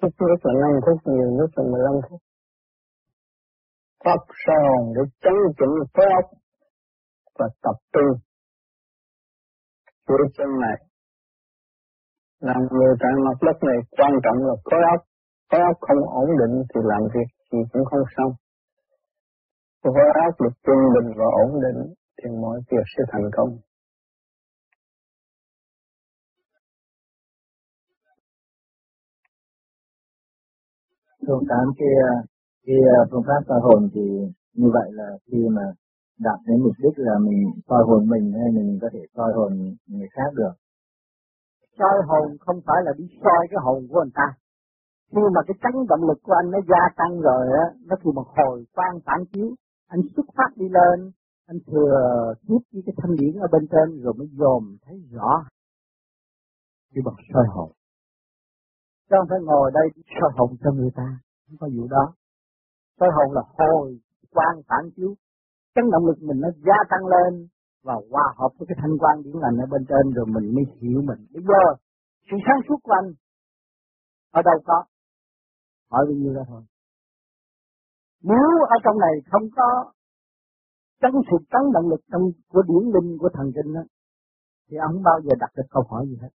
Chút 0.00 0.12
lúc 0.30 0.40
là 0.46 0.52
5 0.60 0.80
phút, 0.84 0.98
nhiều 1.12 1.30
lúc 1.40 1.50
là 1.56 1.64
15 1.72 1.94
phút. 2.06 2.20
Pháp 4.04 4.20
soi 4.46 4.56
hồn 4.66 4.92
để 4.96 5.02
chấn 5.22 5.36
chỉnh 5.58 5.74
khối 5.94 6.06
óc 6.20 6.26
và 7.38 7.46
tập 7.62 7.76
trung 7.92 8.12
của 10.06 10.14
chân 10.36 10.50
này. 10.60 10.78
Làm 12.40 12.60
người 12.70 12.94
tại 13.00 13.12
mặt 13.26 13.38
đất 13.46 13.58
này 13.68 13.78
quan 13.90 14.12
trọng 14.24 14.38
là 14.46 14.54
khối 14.64 14.80
óc. 14.94 15.00
Khối 15.50 15.60
óc 15.60 15.76
không 15.80 16.02
ổn 16.22 16.28
định 16.40 16.62
thì 16.70 16.80
làm 16.84 17.02
việc 17.14 17.28
gì 17.52 17.58
cũng 17.72 17.84
không 17.84 18.04
xong. 18.16 18.32
Khối 19.82 20.08
óc 20.26 20.40
được 20.40 20.54
trung 20.66 20.82
bình 20.94 21.08
và 21.18 21.24
ổn 21.44 21.60
định 21.64 21.94
thì 22.18 22.30
mọi 22.42 22.58
việc 22.70 22.86
sẽ 22.96 23.02
thành 23.12 23.30
công. 23.36 23.58
Phương 31.26 31.44
tám 31.48 31.66
kia 31.78 32.31
cái 32.66 32.76
ờ, 32.96 32.98
phương 33.10 33.26
pháp 33.28 33.40
soi 33.48 33.60
hồn 33.60 33.88
thì 33.94 34.04
như 34.54 34.68
vậy 34.76 34.88
là 34.92 35.08
khi 35.26 35.38
mà 35.56 35.62
đạt 36.18 36.38
đến 36.46 36.62
mục 36.62 36.76
đích 36.82 36.96
là 36.96 37.18
mình 37.18 37.40
soi 37.68 37.82
hồn 37.88 38.08
mình 38.08 38.32
hay 38.32 38.50
mình 38.56 38.78
có 38.82 38.88
thể 38.92 39.02
soi 39.16 39.32
hồn 39.36 39.52
người 39.86 40.08
khác 40.10 40.30
được. 40.34 40.54
Soi 41.78 41.96
hồn 42.08 42.36
không 42.40 42.60
phải 42.66 42.80
là 42.84 42.92
đi 42.98 43.04
soi 43.22 43.46
cái 43.50 43.60
hồn 43.64 43.86
của 43.88 44.00
người 44.02 44.12
ta. 44.14 44.28
Khi 45.12 45.22
mà 45.34 45.40
cái 45.46 45.56
chấn 45.62 45.86
động 45.88 46.08
lực 46.08 46.18
của 46.22 46.34
anh 46.42 46.50
nó 46.50 46.58
gia 46.68 46.82
tăng 46.96 47.20
rồi 47.20 47.46
á, 47.62 47.66
nó 47.86 47.96
khi 48.04 48.10
một 48.14 48.26
hồi 48.36 48.64
quan 48.74 49.00
phản 49.06 49.20
chiếu, 49.32 49.48
anh 49.88 50.00
xuất 50.16 50.26
phát 50.36 50.50
đi 50.56 50.68
lên, 50.68 51.10
anh 51.46 51.58
thừa 51.66 52.34
tiếp 52.48 52.62
với 52.72 52.82
cái 52.86 52.94
thanh 52.98 53.16
điển 53.16 53.34
ở 53.40 53.48
bên 53.52 53.66
trên 53.72 54.02
rồi 54.02 54.14
mới 54.18 54.28
dòm 54.38 54.76
thấy 54.86 54.96
rõ 55.10 55.44
cái 56.94 57.02
bằng 57.04 57.14
soi 57.34 57.44
hồn 57.48 57.72
chứ 59.10 59.16
không 59.18 59.28
phải 59.30 59.38
ngồi 59.42 59.70
đây 59.74 59.86
soi 60.20 60.30
hồn 60.36 60.56
cho 60.64 60.72
người 60.72 60.90
ta 60.94 61.18
không 61.46 61.56
có 61.60 61.68
vụ 61.76 61.88
đó 61.88 62.14
soi 63.00 63.08
hồn 63.16 63.28
là 63.36 63.42
hồi 63.58 64.00
quan 64.30 64.62
phản 64.68 64.90
chiếu. 64.96 65.14
Chấn 65.74 65.84
động 65.92 66.06
lực 66.06 66.18
mình 66.20 66.40
nó 66.40 66.48
gia 66.66 66.78
tăng 66.90 67.06
lên 67.06 67.48
và 67.82 67.94
hòa 68.10 68.34
hợp 68.38 68.50
với 68.58 68.66
cái 68.68 68.76
thanh 68.80 68.98
quan 68.98 69.22
điển 69.22 69.36
lành 69.42 69.56
ở 69.64 69.66
bên 69.70 69.82
trên 69.88 70.12
rồi 70.16 70.26
mình 70.26 70.54
mới 70.54 70.64
hiểu 70.80 71.00
mình. 71.08 71.20
Bây 71.34 71.42
giờ 71.42 71.62
sự 72.30 72.36
sáng 72.46 72.60
suốt 72.68 72.78
của 72.82 72.92
anh 72.92 73.12
ở 74.30 74.42
đâu 74.42 74.58
có? 74.64 74.84
Hỏi 75.90 76.04
bao 76.08 76.14
nhiêu 76.14 76.34
đó 76.34 76.42
thôi. 76.48 76.62
Nếu 78.22 78.48
ở 78.74 78.76
trong 78.84 78.98
này 78.98 79.14
không 79.30 79.42
có 79.56 79.92
chấn 81.00 81.12
sự 81.30 81.36
chấn 81.50 81.72
động 81.74 81.88
lực 81.88 82.00
trong 82.12 82.22
của 82.48 82.62
điển 82.62 82.84
linh 82.94 83.18
của 83.18 83.28
thần 83.34 83.52
kinh 83.54 83.74
đó, 83.74 83.82
thì 84.70 84.76
ông 84.76 84.92
không 84.92 85.02
bao 85.02 85.20
giờ 85.24 85.32
đặt 85.40 85.50
được 85.56 85.68
câu 85.70 85.82
hỏi 85.90 86.06
gì 86.08 86.16
hết. 86.22 86.28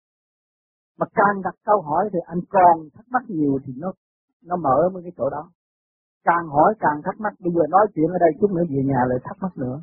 Mà 0.99 1.05
càng 1.13 1.41
đặt 1.43 1.55
câu 1.65 1.81
hỏi 1.81 2.09
thì 2.13 2.19
anh 2.25 2.39
còn 2.49 2.89
thắc 2.93 3.05
mắc 3.09 3.23
nhiều 3.27 3.59
thì 3.65 3.73
nó 3.77 3.91
nó 4.43 4.55
mở 4.55 4.89
mấy 4.93 5.03
cái 5.03 5.11
chỗ 5.17 5.29
đó 5.29 5.49
càng 6.23 6.45
hỏi 6.55 6.71
càng 6.79 7.01
thắc 7.05 7.15
mắc. 7.19 7.33
Bây 7.43 7.51
giờ 7.55 7.63
nói 7.69 7.85
chuyện 7.93 8.09
ở 8.15 8.19
đây 8.19 8.31
chút 8.39 8.51
nữa, 8.51 8.65
về 8.69 8.81
nhà 8.91 9.01
lại 9.09 9.19
thắc 9.23 9.37
mắc 9.41 9.53
nữa. 9.57 9.77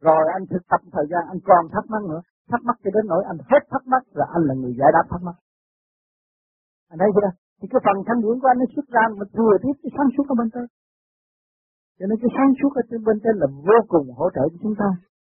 Rồi 0.00 0.22
anh 0.36 0.44
thực 0.50 0.62
tập 0.70 0.80
thời 0.92 1.06
gian, 1.10 1.22
anh 1.32 1.40
còn 1.48 1.62
thắc 1.72 1.84
mắc 1.92 2.02
nữa. 2.10 2.20
Thắc 2.50 2.60
mắc 2.64 2.76
cho 2.84 2.90
đến 2.94 3.04
nỗi 3.06 3.22
anh 3.30 3.38
hết 3.50 3.62
thắc 3.70 3.82
mắc 3.86 4.02
là 4.18 4.26
anh 4.34 4.42
là 4.48 4.54
người 4.54 4.74
giải 4.78 4.90
đáp 4.96 5.04
thắc 5.10 5.22
mắc. 5.22 5.36
Anh 6.90 6.98
thấy 6.98 7.10
chưa? 7.16 7.30
Thì 7.58 7.66
cái 7.72 7.80
phần 7.86 7.96
thanh 8.06 8.20
điển 8.22 8.36
của 8.40 8.48
anh 8.52 8.58
nó 8.58 8.66
xuất 8.74 8.86
ra 8.96 9.04
mà 9.18 9.24
thừa 9.36 9.54
tiếp 9.62 9.74
cái 9.82 9.90
sáng 9.96 10.10
suốt 10.14 10.26
ở 10.32 10.34
bên 10.40 10.48
trên. 10.54 10.66
Cho 11.98 12.04
nên 12.08 12.18
cái 12.22 12.30
sáng 12.36 12.52
suốt 12.58 12.72
ở 12.80 12.82
trên 12.90 13.00
bên 13.06 13.16
trên 13.24 13.34
là 13.42 13.46
vô 13.68 13.78
cùng 13.92 14.06
hỗ 14.18 14.26
trợ 14.34 14.44
cho 14.52 14.58
chúng 14.62 14.76
ta. 14.80 14.88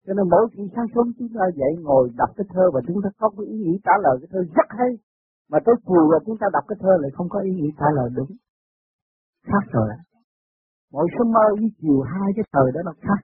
Cho 0.05 0.13
nên 0.13 0.25
mỗi 0.33 0.45
khi 0.53 0.63
sáng 0.75 0.89
sớm 0.93 1.05
chúng 1.17 1.31
ta 1.35 1.43
dậy 1.59 1.73
ngồi 1.85 2.03
đọc 2.21 2.29
cái 2.37 2.45
thơ 2.53 2.65
và 2.73 2.81
chúng 2.87 2.99
ta 3.03 3.09
có 3.19 3.29
cái 3.35 3.45
ý 3.53 3.57
nghĩ 3.63 3.75
trả 3.85 3.95
lời 4.03 4.15
cái 4.21 4.29
thơ 4.31 4.39
rất 4.57 4.67
hay, 4.79 4.91
mà 5.51 5.57
tới 5.65 5.75
chiều 5.87 6.03
rồi 6.11 6.19
chúng 6.25 6.37
ta 6.41 6.47
đọc 6.53 6.63
cái 6.67 6.77
thơ 6.81 6.93
lại 7.01 7.11
không 7.15 7.29
có 7.29 7.39
ý 7.39 7.51
nghĩ 7.51 7.69
trả 7.79 7.85
lời 7.97 8.09
đúng. 8.17 8.31
Khác 9.49 9.65
rồi 9.71 9.89
mỗi 10.93 11.07
sớm 11.13 11.27
mơ 11.35 11.45
với 11.59 11.69
chiều 11.79 12.01
hai 12.01 12.29
cái 12.35 12.45
thời 12.53 12.67
đó 12.75 12.81
nó 12.85 12.93
khác. 13.05 13.19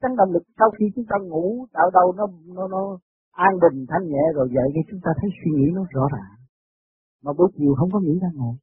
Chấn 0.00 0.12
động 0.16 0.30
lực 0.34 0.44
sau 0.58 0.68
khi 0.76 0.84
chúng 0.94 1.04
ta 1.10 1.16
ngủ, 1.28 1.66
tạo 1.72 1.88
đầu 1.96 2.12
nó 2.18 2.24
nó 2.56 2.68
nó 2.68 2.82
an 3.46 3.52
bình, 3.62 3.78
thanh 3.90 4.04
nhẹ 4.08 4.24
rồi 4.34 4.48
dậy 4.56 4.68
cái 4.74 4.84
chúng 4.90 5.00
ta 5.04 5.10
thấy 5.18 5.30
suy 5.38 5.50
nghĩ 5.56 5.66
nó 5.74 5.82
rõ 5.90 6.04
ràng. 6.14 6.34
Mà 7.24 7.32
buổi 7.38 7.48
chiều 7.56 7.72
không 7.78 7.90
có 7.92 8.00
nghĩ 8.00 8.18
ra 8.22 8.28
ngồi 8.34 8.56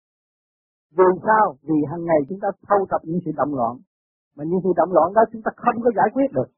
vì 0.97 1.09
sao, 1.25 1.57
vì 1.61 1.75
hàng 1.91 2.03
ngày 2.05 2.19
chúng 2.29 2.39
ta 2.39 2.47
thâu 2.67 2.85
tập 2.89 3.01
những 3.03 3.19
sự 3.25 3.31
động 3.35 3.55
loạn, 3.55 3.75
mà 4.35 4.43
những 4.43 4.59
sự 4.63 4.69
động 4.75 4.91
loạn 4.91 5.13
đó 5.13 5.21
chúng 5.31 5.41
ta 5.45 5.51
không 5.55 5.81
có 5.83 5.89
giải 5.95 6.09
quyết 6.13 6.29
được. 6.33 6.49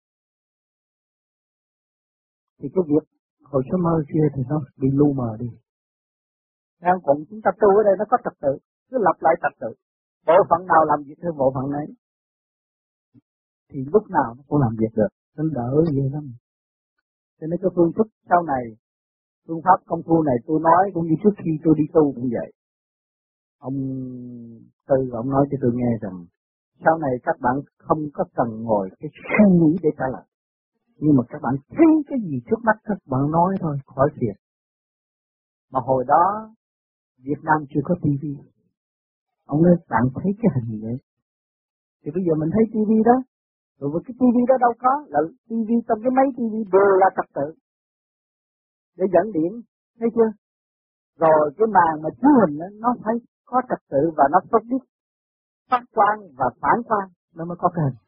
Thì 2.59 2.69
cái 2.73 2.83
việc 2.87 3.05
hồi 3.43 3.63
sớm 3.71 3.83
mơ 3.83 4.03
kia 4.13 4.25
thì 4.35 4.41
nó 4.49 4.61
bị 4.77 4.87
lu 4.93 5.13
mờ 5.13 5.37
đi. 5.39 5.49
Đang 6.81 6.97
còn 7.03 7.17
chúng 7.29 7.41
ta 7.43 7.51
tu 7.61 7.69
ở 7.77 7.83
đây 7.83 7.95
nó 7.99 8.05
có 8.09 8.17
trật 8.23 8.33
tự, 8.41 8.53
cứ 8.89 8.97
lặp 9.01 9.15
lại 9.19 9.35
trật 9.41 9.53
tự 9.59 9.71
bộ 10.27 10.33
phận 10.49 10.67
nào 10.67 10.85
làm 10.85 10.99
việc 11.07 11.17
theo 11.21 11.31
bộ 11.37 11.51
phận 11.55 11.71
này 11.71 11.85
thì 13.69 13.79
lúc 13.93 14.03
nào 14.09 14.33
nó 14.37 14.43
cũng 14.47 14.59
làm 14.59 14.75
việc 14.79 14.93
được. 14.95 15.07
Nó 15.37 15.43
đỡ 15.53 15.83
dễ 15.91 16.03
lắm. 16.11 16.25
Cho 17.39 17.47
nên 17.47 17.59
cái 17.61 17.71
phương 17.75 17.91
thức 17.97 18.07
sau 18.29 18.43
này, 18.43 18.63
phương 19.47 19.61
pháp 19.63 19.79
công 19.85 20.01
phu 20.05 20.23
này 20.23 20.35
tôi 20.47 20.59
nói 20.59 20.91
cũng 20.93 21.07
như 21.07 21.15
trước 21.23 21.35
khi 21.37 21.51
tôi 21.63 21.73
đi 21.77 21.83
tu 21.93 22.13
cũng 22.15 22.29
vậy. 22.31 22.51
Ông 23.59 23.77
tư, 24.87 25.09
ông 25.11 25.29
nói 25.29 25.47
cho 25.51 25.57
tôi 25.61 25.71
nghe 25.73 25.91
rằng, 26.01 26.25
sau 26.85 26.97
này 26.97 27.11
các 27.23 27.35
bạn 27.39 27.55
không 27.77 27.99
có 28.13 28.23
cần 28.35 28.63
ngồi 28.63 28.89
cái 28.99 29.09
suy 29.13 29.57
nghĩ 29.59 29.77
để 29.83 29.89
trả 29.97 30.05
lời. 30.11 30.25
Nhưng 30.97 31.15
mà 31.15 31.23
các 31.29 31.41
bạn 31.41 31.55
thấy 31.69 31.87
cái 32.07 32.19
gì 32.29 32.41
trước 32.45 32.59
mắt, 32.63 32.77
các 32.83 32.97
bạn 33.05 33.31
nói 33.31 33.55
thôi, 33.59 33.77
khỏi 33.85 34.09
thiệt 34.15 34.35
mà 35.71 35.79
hồi 35.83 36.03
đó, 36.07 36.53
Việt 37.23 37.39
Nam 37.43 37.65
chưa 37.69 37.81
có 37.83 37.95
tivi 38.01 38.37
ông 39.51 39.59
nói 39.63 39.75
bạn 39.91 40.03
thấy 40.15 40.31
cái 40.39 40.49
hình 40.55 40.67
gì 40.71 40.77
vậy? 40.85 40.97
Thì 42.01 42.09
bây 42.15 42.23
giờ 42.25 42.33
mình 42.41 42.51
thấy 42.55 42.63
tivi 42.73 42.99
đó. 43.09 43.17
Rồi 43.79 44.01
cái 44.05 44.15
tivi 44.19 44.41
đó 44.49 44.55
đâu 44.65 44.73
có? 44.83 44.93
Là 45.13 45.19
tivi 45.49 45.77
trong 45.87 45.99
cái 46.03 46.11
máy 46.17 46.27
tivi 46.37 46.61
đều 46.73 46.91
là 47.01 47.07
trật 47.17 47.27
tự. 47.37 47.47
Để 48.97 49.05
dẫn 49.13 49.25
điện 49.35 49.51
thấy 49.99 50.09
chưa? 50.15 50.29
Rồi 51.23 51.39
cái 51.57 51.67
màn 51.75 51.93
mà 52.03 52.09
chiếu 52.19 52.33
hình 52.39 52.55
đó, 52.61 52.67
nó 52.83 52.89
phải 53.03 53.15
có 53.49 53.57
trật 53.69 53.81
tự 53.91 54.01
và 54.17 54.25
nó 54.33 54.39
tốt 54.51 54.63
biết 54.69 54.83
phát 55.69 55.83
quang 55.97 56.19
và 56.37 56.47
phản 56.61 56.77
quang 56.89 57.09
nó 57.35 57.45
mới 57.45 57.57
có 57.61 57.69
cái 57.75 57.83
hình. 57.85 57.99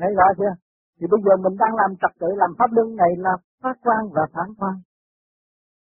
Thấy 0.00 0.10
rõ 0.18 0.26
chưa? 0.38 0.54
Thì 0.98 1.06
bây 1.12 1.20
giờ 1.24 1.32
mình 1.44 1.56
đang 1.62 1.74
làm 1.80 1.90
trật 2.00 2.12
tự 2.20 2.26
làm 2.42 2.50
pháp 2.58 2.70
luân 2.76 2.96
này 2.96 3.12
là 3.16 3.34
phát 3.62 3.76
quang 3.86 4.04
và 4.14 4.22
phản 4.34 4.48
quang. 4.58 4.78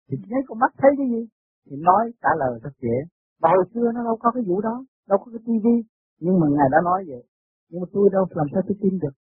Thì 0.09 0.17
thấy 0.31 0.41
con 0.49 0.59
mắt 0.59 0.73
thấy 0.79 0.91
cái 0.99 1.07
gì? 1.13 1.23
Thì 1.67 1.77
nói 1.89 2.03
trả 2.23 2.29
lời 2.39 2.61
rất 2.63 2.75
dễ 2.83 2.97
và 3.43 3.49
hồi 3.55 3.65
xưa 3.73 3.87
nó 3.95 4.01
đâu 4.09 4.17
có 4.23 4.29
cái 4.35 4.43
vụ 4.49 4.57
đó, 4.69 4.75
đâu 5.11 5.19
có 5.23 5.27
cái 5.33 5.43
tivi 5.47 5.77
nhưng 6.25 6.37
mà 6.41 6.47
ngài 6.57 6.69
đã 6.75 6.79
nói 6.89 7.01
vậy. 7.11 7.23
Nhưng 7.69 7.81
mà 7.83 7.89
tôi 7.95 8.05
đâu 8.15 8.25
làm 8.39 8.47
sao 8.53 8.63
tôi 8.69 8.77
tin 8.83 8.95
được? 9.03 9.15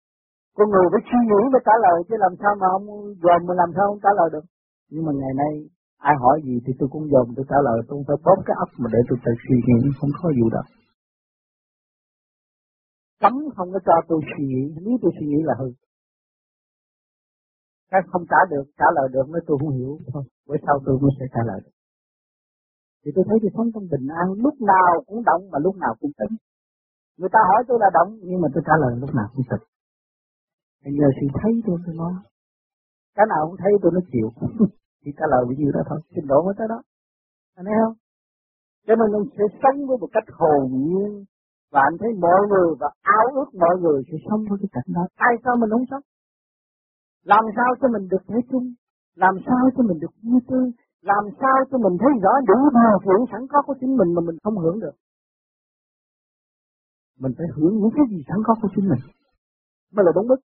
Con 0.56 0.66
người 0.70 0.86
phải 0.92 1.02
suy 1.08 1.20
nghĩ 1.30 1.40
mới 1.52 1.62
trả 1.68 1.74
lời, 1.84 1.96
chứ 2.08 2.14
làm 2.24 2.34
sao 2.40 2.52
mà 2.60 2.66
ông 2.78 2.86
dòm 3.24 3.40
mà 3.48 3.54
làm 3.60 3.70
sao 3.76 3.84
ông 3.92 4.00
trả 4.04 4.12
lời 4.18 4.28
được? 4.34 4.46
Nhưng 4.92 5.04
mà 5.06 5.12
ngày 5.20 5.34
nay, 5.42 5.52
ai 6.10 6.14
hỏi 6.22 6.36
gì 6.46 6.56
thì 6.64 6.72
tôi 6.78 6.88
cũng 6.92 7.04
dòm 7.12 7.26
tôi 7.36 7.46
trả 7.50 7.58
lời, 7.66 7.78
tôi 7.86 7.94
không 7.96 8.06
phải 8.08 8.18
bóp 8.24 8.38
cái 8.46 8.56
ấp 8.64 8.70
mà 8.80 8.88
để 8.94 9.00
tôi 9.08 9.18
tự 9.24 9.32
suy 9.44 9.56
nghĩ 9.66 9.78
không 9.98 10.12
có 10.22 10.28
vụ 10.38 10.48
đó 10.56 10.62
cấm 13.22 13.34
không 13.56 13.68
có 13.72 13.78
cho 13.86 13.92
tôi 14.08 14.20
suy 14.30 14.44
nghĩ, 14.44 14.64
nếu 14.84 14.98
tôi 15.02 15.12
suy 15.20 15.26
nghĩ 15.26 15.40
là 15.44 15.54
hư. 15.60 15.68
Cái 17.90 18.00
không 18.10 18.24
trả 18.30 18.40
được, 18.50 18.64
trả 18.78 18.84
lời 18.96 19.08
được, 19.12 19.26
mới 19.32 19.40
tôi 19.46 19.56
không 19.60 19.76
hiểu. 19.78 19.98
Thôi, 20.12 20.24
bữa 20.46 20.56
sau 20.66 20.76
tôi 20.86 20.98
mới 21.02 21.10
sẽ 21.18 21.26
trả 21.34 21.40
lời 21.46 21.60
được 21.64 21.74
thì 23.08 23.12
tôi 23.16 23.24
thấy 23.28 23.38
tôi 23.42 23.50
sống 23.56 23.68
trong 23.74 23.86
bình 23.92 24.06
an, 24.20 24.26
lúc 24.44 24.54
nào 24.72 24.90
cũng 25.06 25.20
động 25.30 25.42
mà 25.52 25.58
lúc 25.58 25.76
nào 25.76 25.92
cũng 26.00 26.12
tĩnh 26.18 26.36
người 27.18 27.32
ta 27.32 27.40
hỏi 27.48 27.60
tôi 27.68 27.78
là 27.80 27.90
động, 27.98 28.10
nhưng 28.28 28.40
mà 28.42 28.48
tôi 28.54 28.62
trả 28.66 28.74
lời 28.82 28.92
lúc 29.02 29.10
nào 29.18 29.28
cũng 29.34 29.44
tĩnh 29.50 29.64
Bây 30.84 30.92
giờ 30.98 31.06
sự 31.18 31.26
thấy 31.38 31.52
tôi 31.66 31.78
tôi 31.86 31.94
nói. 32.02 32.12
Cái 33.16 33.26
nào 33.32 33.40
cũng 33.46 33.58
thấy 33.62 33.72
tôi 33.82 33.92
nó 33.94 34.00
chịu. 34.12 34.28
Chỉ 35.02 35.10
trả 35.18 35.26
lời 35.32 35.42
bao 35.48 35.54
nhiêu 35.58 35.70
đó 35.76 35.82
thôi. 35.88 36.00
Trình 36.14 36.26
độ 36.30 36.38
mới 36.46 36.54
tới 36.58 36.66
đó. 36.72 36.78
Anh 37.58 37.66
thấy 37.66 37.76
không? 37.82 37.96
Cho 38.86 38.94
nên 38.96 39.08
ông 39.18 39.26
sẽ 39.36 39.44
sống 39.62 39.78
với 39.88 39.96
một 40.02 40.10
cách 40.12 40.28
hồn 40.38 40.62
nhiên. 40.86 41.24
Và 41.72 41.80
anh 41.88 41.96
thấy 42.00 42.10
mọi 42.24 42.40
người 42.50 42.68
và 42.80 42.88
áo 43.18 43.26
ước 43.38 43.48
mọi 43.62 43.74
người 43.82 43.98
sẽ 44.08 44.16
sống 44.28 44.42
với 44.48 44.58
cái 44.62 44.70
cảnh 44.72 44.88
đó. 44.96 45.04
Tại 45.22 45.32
sao 45.44 45.56
mình 45.60 45.70
không 45.70 45.88
sống? 45.90 46.04
Làm 47.32 47.44
sao 47.56 47.68
cho 47.80 47.88
mình 47.94 48.08
được 48.12 48.22
thế 48.28 48.40
chung? 48.50 48.66
Làm 49.14 49.34
sao 49.46 49.62
cho 49.76 49.82
mình 49.88 49.98
được 50.02 50.14
vui 50.22 50.40
tươi? 50.48 50.66
Làm 51.02 51.24
sao 51.40 51.56
cho 51.70 51.78
mình 51.78 51.96
thấy 52.00 52.12
rõ 52.22 52.32
đủ 52.48 52.58
điều 52.74 52.98
kiện 53.04 53.20
sẵn 53.32 53.42
có 53.52 53.62
của 53.66 53.74
chính 53.80 53.96
mình 53.96 54.14
mà 54.14 54.20
mình 54.26 54.36
không 54.44 54.58
hưởng 54.58 54.80
được? 54.80 54.96
Mình 57.18 57.32
phải 57.38 57.46
hưởng 57.56 57.74
những 57.80 57.94
cái 57.96 58.04
gì 58.10 58.18
sẵn 58.28 58.38
có 58.46 58.54
của 58.62 58.68
chính 58.74 58.88
mình 58.88 59.02
mới 59.94 60.04
là 60.06 60.12
đúng 60.14 60.28
mức. 60.28 60.40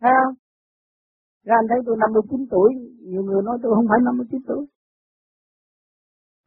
Thấy 0.00 0.12
không? 0.24 0.34
Ra 1.46 1.54
anh 1.60 1.66
thấy 1.68 1.78
tôi 1.86 1.96
59 1.98 2.46
tuổi, 2.50 2.70
nhiều 3.10 3.22
người 3.22 3.42
nói 3.42 3.58
tôi 3.62 3.74
không 3.74 3.86
phải 3.88 3.98
59 4.04 4.40
tuổi. 4.48 4.66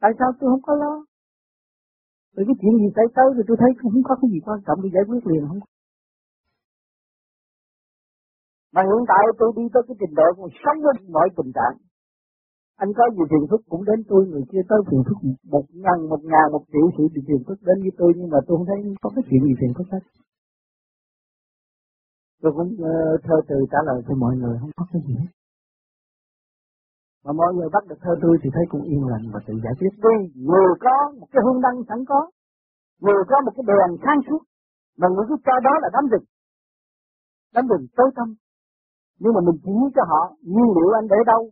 Tại 0.00 0.10
sao 0.18 0.28
tôi 0.38 0.50
không 0.50 0.62
có 0.62 0.74
lo? 0.82 1.04
Bởi 2.34 2.44
cái 2.48 2.56
chuyện 2.60 2.74
gì 2.80 2.88
xảy 2.96 3.06
tới 3.16 3.26
thì 3.36 3.42
tôi 3.48 3.56
thấy 3.60 3.70
không 3.80 4.02
có 4.08 4.14
cái 4.20 4.28
gì 4.32 4.38
quan 4.46 4.58
trọng 4.66 4.78
để 4.82 4.88
giải 4.94 5.04
quyết 5.08 5.26
liền, 5.26 5.48
không 5.48 5.60
mà 8.74 8.82
hiện 8.82 9.02
tại 9.10 9.22
tôi 9.38 9.48
đi 9.56 9.62
tới 9.72 9.82
cái 9.86 9.96
trình 10.00 10.14
độ 10.18 10.28
của 10.36 10.48
sống 10.62 10.78
với 10.84 10.94
mọi 11.14 11.28
tình 11.36 11.52
trạng 11.56 11.76
anh 12.82 12.90
có 12.98 13.04
gì 13.16 13.24
phiền 13.30 13.44
phức 13.50 13.60
cũng 13.68 13.84
đến 13.84 13.98
tôi 14.08 14.26
người 14.26 14.44
kia 14.50 14.62
tới 14.68 14.78
phiền 14.88 15.02
phức 15.06 15.18
một 15.54 15.64
ngàn 15.82 15.98
một 16.10 16.22
ngàn 16.30 16.46
một 16.52 16.64
triệu 16.72 16.86
sự 16.96 17.04
phiền 17.26 17.42
phức 17.46 17.58
đến 17.68 17.76
với 17.82 17.92
tôi 17.98 18.12
nhưng 18.16 18.30
mà 18.30 18.38
tôi 18.46 18.56
không 18.56 18.66
thấy 18.66 18.78
có 19.02 19.10
cái 19.14 19.22
chuyện 19.28 19.42
gì 19.46 19.54
phiền 19.60 19.72
phức 19.76 19.88
hết. 19.92 20.04
Tôi 22.42 22.52
cũng 22.56 22.70
uh, 22.72 23.20
thơ 23.24 23.36
từ 23.48 23.56
trả 23.72 23.78
lời 23.88 24.02
cho 24.06 24.14
mọi 24.14 24.36
người 24.36 24.56
không 24.60 24.70
có 24.76 24.84
cái 24.92 25.02
gì 25.06 25.14
hết. 25.22 25.32
Mà 27.24 27.32
mọi 27.32 27.54
người 27.54 27.68
bắt 27.72 27.82
được 27.88 27.98
thơ 28.00 28.12
tôi 28.22 28.38
thì 28.42 28.50
thấy 28.54 28.64
cũng 28.68 28.82
yên 28.82 29.02
lành 29.10 29.24
và 29.32 29.40
tự 29.46 29.54
giải 29.64 29.74
quyết. 29.78 29.92
Đi 30.04 30.16
người 30.50 30.70
có 30.84 30.96
một 31.18 31.28
cái 31.32 31.42
hương 31.44 31.60
đăng 31.60 31.78
sẵn 31.88 31.98
có 32.10 32.20
người 33.04 33.22
có 33.30 33.36
một 33.44 33.52
cái 33.56 33.64
đèn 33.70 33.90
sáng 34.04 34.20
suốt 34.26 34.42
mà 34.98 35.08
người 35.08 35.24
cứ 35.28 35.36
cho 35.46 35.54
đó 35.66 35.74
là 35.82 35.88
đám 35.92 36.04
rừng. 36.12 36.26
Đám 37.54 37.66
rừng 37.66 37.86
tối 37.96 38.10
tâm 38.16 38.34
nhưng 39.20 39.34
mà 39.34 39.40
mình 39.46 39.58
chỉ 39.64 39.72
cho 39.96 40.02
họ 40.10 40.22
nhiên 40.54 40.68
liệu 40.76 40.90
anh 40.98 41.06
để 41.12 41.16
đâu? 41.26 41.42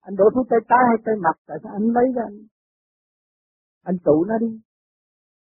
Anh 0.00 0.14
đổ 0.16 0.24
thuốc 0.34 0.46
tay 0.50 0.60
trái 0.68 0.82
hay 0.88 0.98
tay 1.04 1.14
mặt, 1.24 1.36
tại 1.46 1.58
sao 1.62 1.72
anh 1.72 1.86
lấy 1.96 2.06
ra? 2.16 2.22
Anh 2.28 2.38
anh 3.82 3.98
tụ 4.04 4.24
nó 4.24 4.38
đi. 4.38 4.60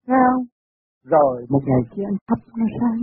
Thấy 0.07 0.17
không 0.31 0.45
rồi, 1.05 1.47
một 1.49 1.63
ngày 1.67 1.83
kia 1.93 2.03
anh 2.11 2.19
thắp 2.29 2.39
nó 2.59 2.67
sáng. 2.81 3.01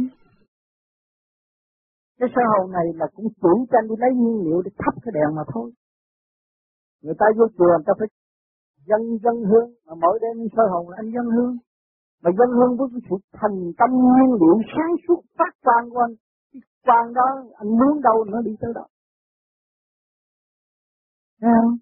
Cái 2.20 2.30
sơ 2.36 2.42
hồn 2.52 2.72
này 2.72 2.88
là 2.96 3.08
cũng 3.16 3.28
chủ 3.42 3.66
cho 3.70 3.78
anh 3.80 3.88
đi 3.90 3.96
lấy 4.04 4.12
nhiên 4.16 4.38
liệu 4.46 4.62
để 4.66 4.72
thắp 4.78 4.94
cái 5.04 5.12
đèn 5.18 5.36
mà 5.36 5.44
thôi. 5.54 5.72
Người 7.02 7.14
ta 7.20 7.26
vô 7.38 7.46
chùa, 7.58 7.74
người 7.78 7.88
ta 7.88 7.94
phải 8.00 8.08
dân 8.90 9.02
dân 9.24 9.36
hương, 9.50 9.70
mà 9.86 9.94
mỗi 10.02 10.20
đêm 10.22 10.48
sơ 10.56 10.64
hồn 10.72 10.90
là 10.90 10.96
anh 11.02 11.10
dân 11.16 11.26
hương. 11.36 11.58
Mà 12.24 12.30
dân 12.40 12.50
hương 12.58 12.78
với 12.78 12.88
cái 12.92 13.02
sự 13.10 13.16
thành 13.40 13.58
tâm 13.80 13.90
nguyên 13.92 14.30
liệu 14.42 14.58
sáng 14.74 14.94
suốt 15.08 15.22
phát 15.38 15.54
quang 15.66 15.90
của 15.92 16.00
anh. 16.08 16.16
Cái 16.54 16.62
quang 16.86 17.14
đó, 17.14 17.28
anh 17.62 17.70
muốn 17.80 18.02
đâu 18.02 18.26
nó 18.34 18.42
đi 18.42 18.54
tới 18.62 18.72
đó. 18.76 18.86
Thấy 21.42 21.52
không? 21.62 21.76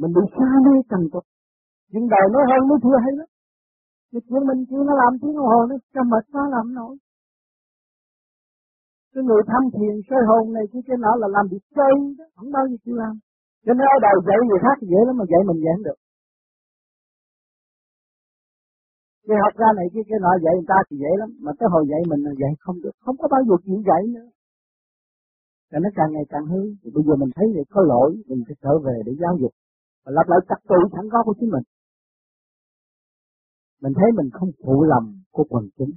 Mình 0.00 0.12
bị 0.16 0.24
xa 0.36 0.48
mê 0.66 0.74
trần 0.90 1.02
tục. 1.12 1.24
Nhưng 1.92 2.06
đời 2.14 2.26
nói 2.32 2.44
hơn 2.50 2.62
nó 2.70 2.76
thưa 2.84 2.98
hay 3.04 3.12
lắm. 3.18 3.28
Cái 4.12 4.20
chuyện 4.26 4.42
mình 4.48 4.60
chưa 4.68 4.82
nó 4.88 4.94
làm 5.02 5.12
tiếng 5.22 5.36
hồ 5.50 5.58
nó 5.70 5.76
cho 5.94 6.02
mệt 6.12 6.24
nó 6.36 6.42
làm 6.54 6.66
nổi. 6.78 6.94
Cái 9.12 9.22
người 9.24 9.42
tham 9.50 9.62
thiền 9.74 9.94
soi 10.08 10.22
hồn 10.28 10.44
này 10.56 10.64
cái 10.72 10.82
cái 10.86 10.96
nọ 11.04 11.12
là 11.22 11.28
làm 11.36 11.44
việc 11.52 11.64
chơi 11.76 11.92
đó, 12.18 12.24
không 12.36 12.50
bao 12.56 12.64
giờ 12.70 12.76
chịu 12.84 12.96
làm. 13.02 13.14
Cho 13.64 13.72
nên 13.74 13.86
ở 13.94 13.96
đời 14.06 14.16
dạy 14.28 14.38
người 14.48 14.60
khác 14.64 14.76
dễ 14.90 15.00
lắm 15.06 15.14
mà 15.20 15.24
dạy 15.32 15.42
mình 15.48 15.58
dạy 15.64 15.74
không 15.76 15.86
được. 15.88 15.98
Cái 19.26 19.36
học 19.44 19.54
ra 19.60 19.68
này 19.78 19.86
cái 19.94 20.02
cái 20.08 20.18
nọ 20.24 20.32
dạy 20.44 20.54
người 20.56 20.70
ta 20.72 20.78
thì 20.86 20.94
dễ 21.02 21.12
lắm, 21.20 21.30
mà 21.44 21.52
tới 21.58 21.68
hồi 21.72 21.84
dạy 21.90 22.02
mình 22.10 22.20
là 22.26 22.32
dạy 22.40 22.52
không 22.64 22.78
được, 22.84 22.94
không 23.04 23.16
có 23.20 23.26
bao 23.34 23.42
giờ 23.48 23.54
chịu 23.66 23.78
dạy 23.88 24.02
nữa 24.14 24.28
là 25.74 25.80
nó 25.84 25.90
càng 25.98 26.10
ngày 26.12 26.26
càng 26.28 26.46
hư, 26.46 26.62
thì 26.80 26.88
bây 26.94 27.02
giờ 27.06 27.14
mình 27.16 27.30
thấy 27.36 27.46
vậy 27.54 27.64
có 27.70 27.80
lỗi, 27.92 28.10
mình 28.28 28.42
phải 28.46 28.56
trở 28.62 28.78
về 28.86 28.96
để 29.06 29.12
giáo 29.20 29.34
dục. 29.40 29.52
Và 30.04 30.12
lặp 30.16 30.26
lại 30.28 30.38
trật 30.48 30.60
tự 30.68 30.78
sẵn 30.92 31.04
có 31.12 31.18
của 31.24 31.34
chính 31.40 31.50
mình. 31.54 31.66
Mình 33.82 33.92
thấy 33.98 34.08
mình 34.18 34.30
không 34.32 34.50
phụ 34.64 34.84
lòng 34.84 35.06
của 35.30 35.44
quần 35.48 35.64
chúng. 35.76 35.92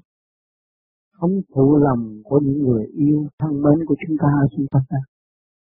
Không 1.11 1.33
phụ 1.53 1.77
lòng 1.77 2.21
của 2.23 2.39
những 2.45 2.59
người 2.65 2.85
yêu 2.85 3.27
thân 3.39 3.51
mến 3.63 3.85
của 3.87 3.95
chúng 4.01 4.17
ta 4.23 4.31
xung 4.51 4.67
quanh 4.71 4.83
ta. 4.89 5.01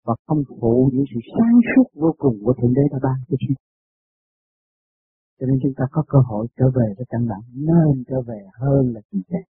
Và 0.05 0.13
không 0.27 0.43
phụ 0.62 0.89
những 0.93 1.05
sự 1.12 1.19
sáng 1.33 1.55
suốt 1.69 1.88
vô 2.01 2.15
cùng 2.17 2.36
của 2.43 2.53
Thượng 2.53 2.73
Đế 2.73 2.81
đã 2.91 2.99
ban 3.03 3.17
cho 3.27 3.36
chúng 3.39 3.55
Cho 5.39 5.45
nên 5.47 5.60
chúng 5.63 5.73
ta 5.77 5.86
có 5.91 6.03
cơ 6.07 6.19
hội 6.29 6.47
trở 6.57 6.65
về 6.77 6.88
với 6.97 7.05
căn 7.10 7.27
bản 7.29 7.41
nên 7.53 8.03
trở 8.07 8.21
về 8.21 8.39
hơn 8.62 8.93
là 8.93 9.01
chỉ 9.12 9.17
chết. 9.29 9.43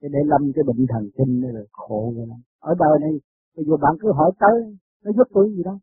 Cho 0.00 0.08
để 0.14 0.20
lâm 0.26 0.42
cái 0.54 0.64
bệnh 0.68 0.86
thần 0.92 1.04
kinh 1.16 1.40
này 1.40 1.52
là 1.52 1.60
khổ 1.72 2.12
rồi 2.16 2.26
lắm. 2.26 2.40
Ở 2.60 2.74
đời 2.78 2.96
này, 3.00 3.12
bây 3.56 3.64
giờ 3.66 3.76
bạn 3.84 3.94
cứ 4.00 4.12
hỏi 4.12 4.30
tới, 4.42 4.76
nó 5.04 5.10
giúp 5.16 5.28
tôi 5.34 5.52
gì 5.56 5.62
đâu. 5.62 5.78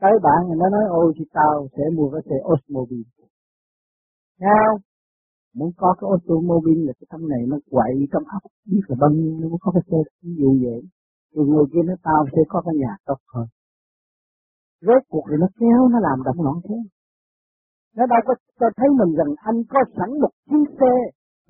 Tới 0.00 0.12
bạn 0.22 0.58
nó 0.58 0.68
nói 0.70 0.84
ôi 0.88 1.12
thì 1.16 1.24
tao 1.32 1.68
sẽ 1.76 1.82
mua 1.96 2.10
cái 2.10 2.22
xe 2.28 2.36
Osmobile. 2.50 3.10
Sao? 4.40 4.78
Muốn 5.54 5.70
có 5.76 5.94
cái 5.98 6.08
Osmobile 6.12 6.84
là 6.86 6.92
cái 6.98 7.06
tâm 7.10 7.28
này 7.28 7.42
nó 7.48 7.56
quậy 7.70 7.94
trong 8.12 8.24
óc 8.36 8.42
biết 8.70 8.82
là 8.88 8.96
bao 9.00 9.10
nhiêu 9.10 9.38
nó 9.40 9.48
muốn 9.48 9.58
có 9.60 9.72
cái 9.74 9.82
xe 9.90 9.98
ví 10.22 10.32
dụ 10.40 10.50
vậy. 10.64 10.82
Rồi 11.34 11.46
người 11.46 11.64
kia 11.72 11.84
nó 11.84 11.94
tao 12.02 12.26
sẽ 12.32 12.42
có 12.48 12.62
cái 12.66 12.74
nhà 12.82 12.92
tốt 13.06 13.20
hơn. 13.34 13.46
Rốt 14.86 15.02
cuộc 15.08 15.24
thì 15.30 15.36
nó 15.40 15.48
kéo 15.60 15.88
nó 15.92 15.98
làm 16.00 16.18
động 16.26 16.42
loạn 16.44 16.56
thế. 16.68 16.76
Nó 17.96 18.06
đâu 18.06 18.20
có 18.26 18.34
cho 18.60 18.66
thấy 18.76 18.88
mình 18.98 19.16
rằng 19.18 19.30
anh 19.36 19.58
có 19.68 19.80
sẵn 19.96 20.10
một 20.22 20.32
chiếc 20.50 20.64
xe 20.80 20.92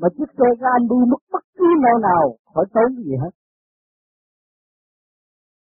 mà 0.00 0.08
chiếc 0.16 0.28
xe 0.38 0.48
ra 0.60 0.68
anh 0.78 0.84
đi 0.90 0.98
mất 1.12 1.22
bất 1.32 1.44
cứ 1.58 1.68
nơi 1.84 1.96
nào, 2.08 2.24
khỏi 2.54 2.66
tốn 2.74 2.88
gì 3.04 3.14
hết. 3.22 3.32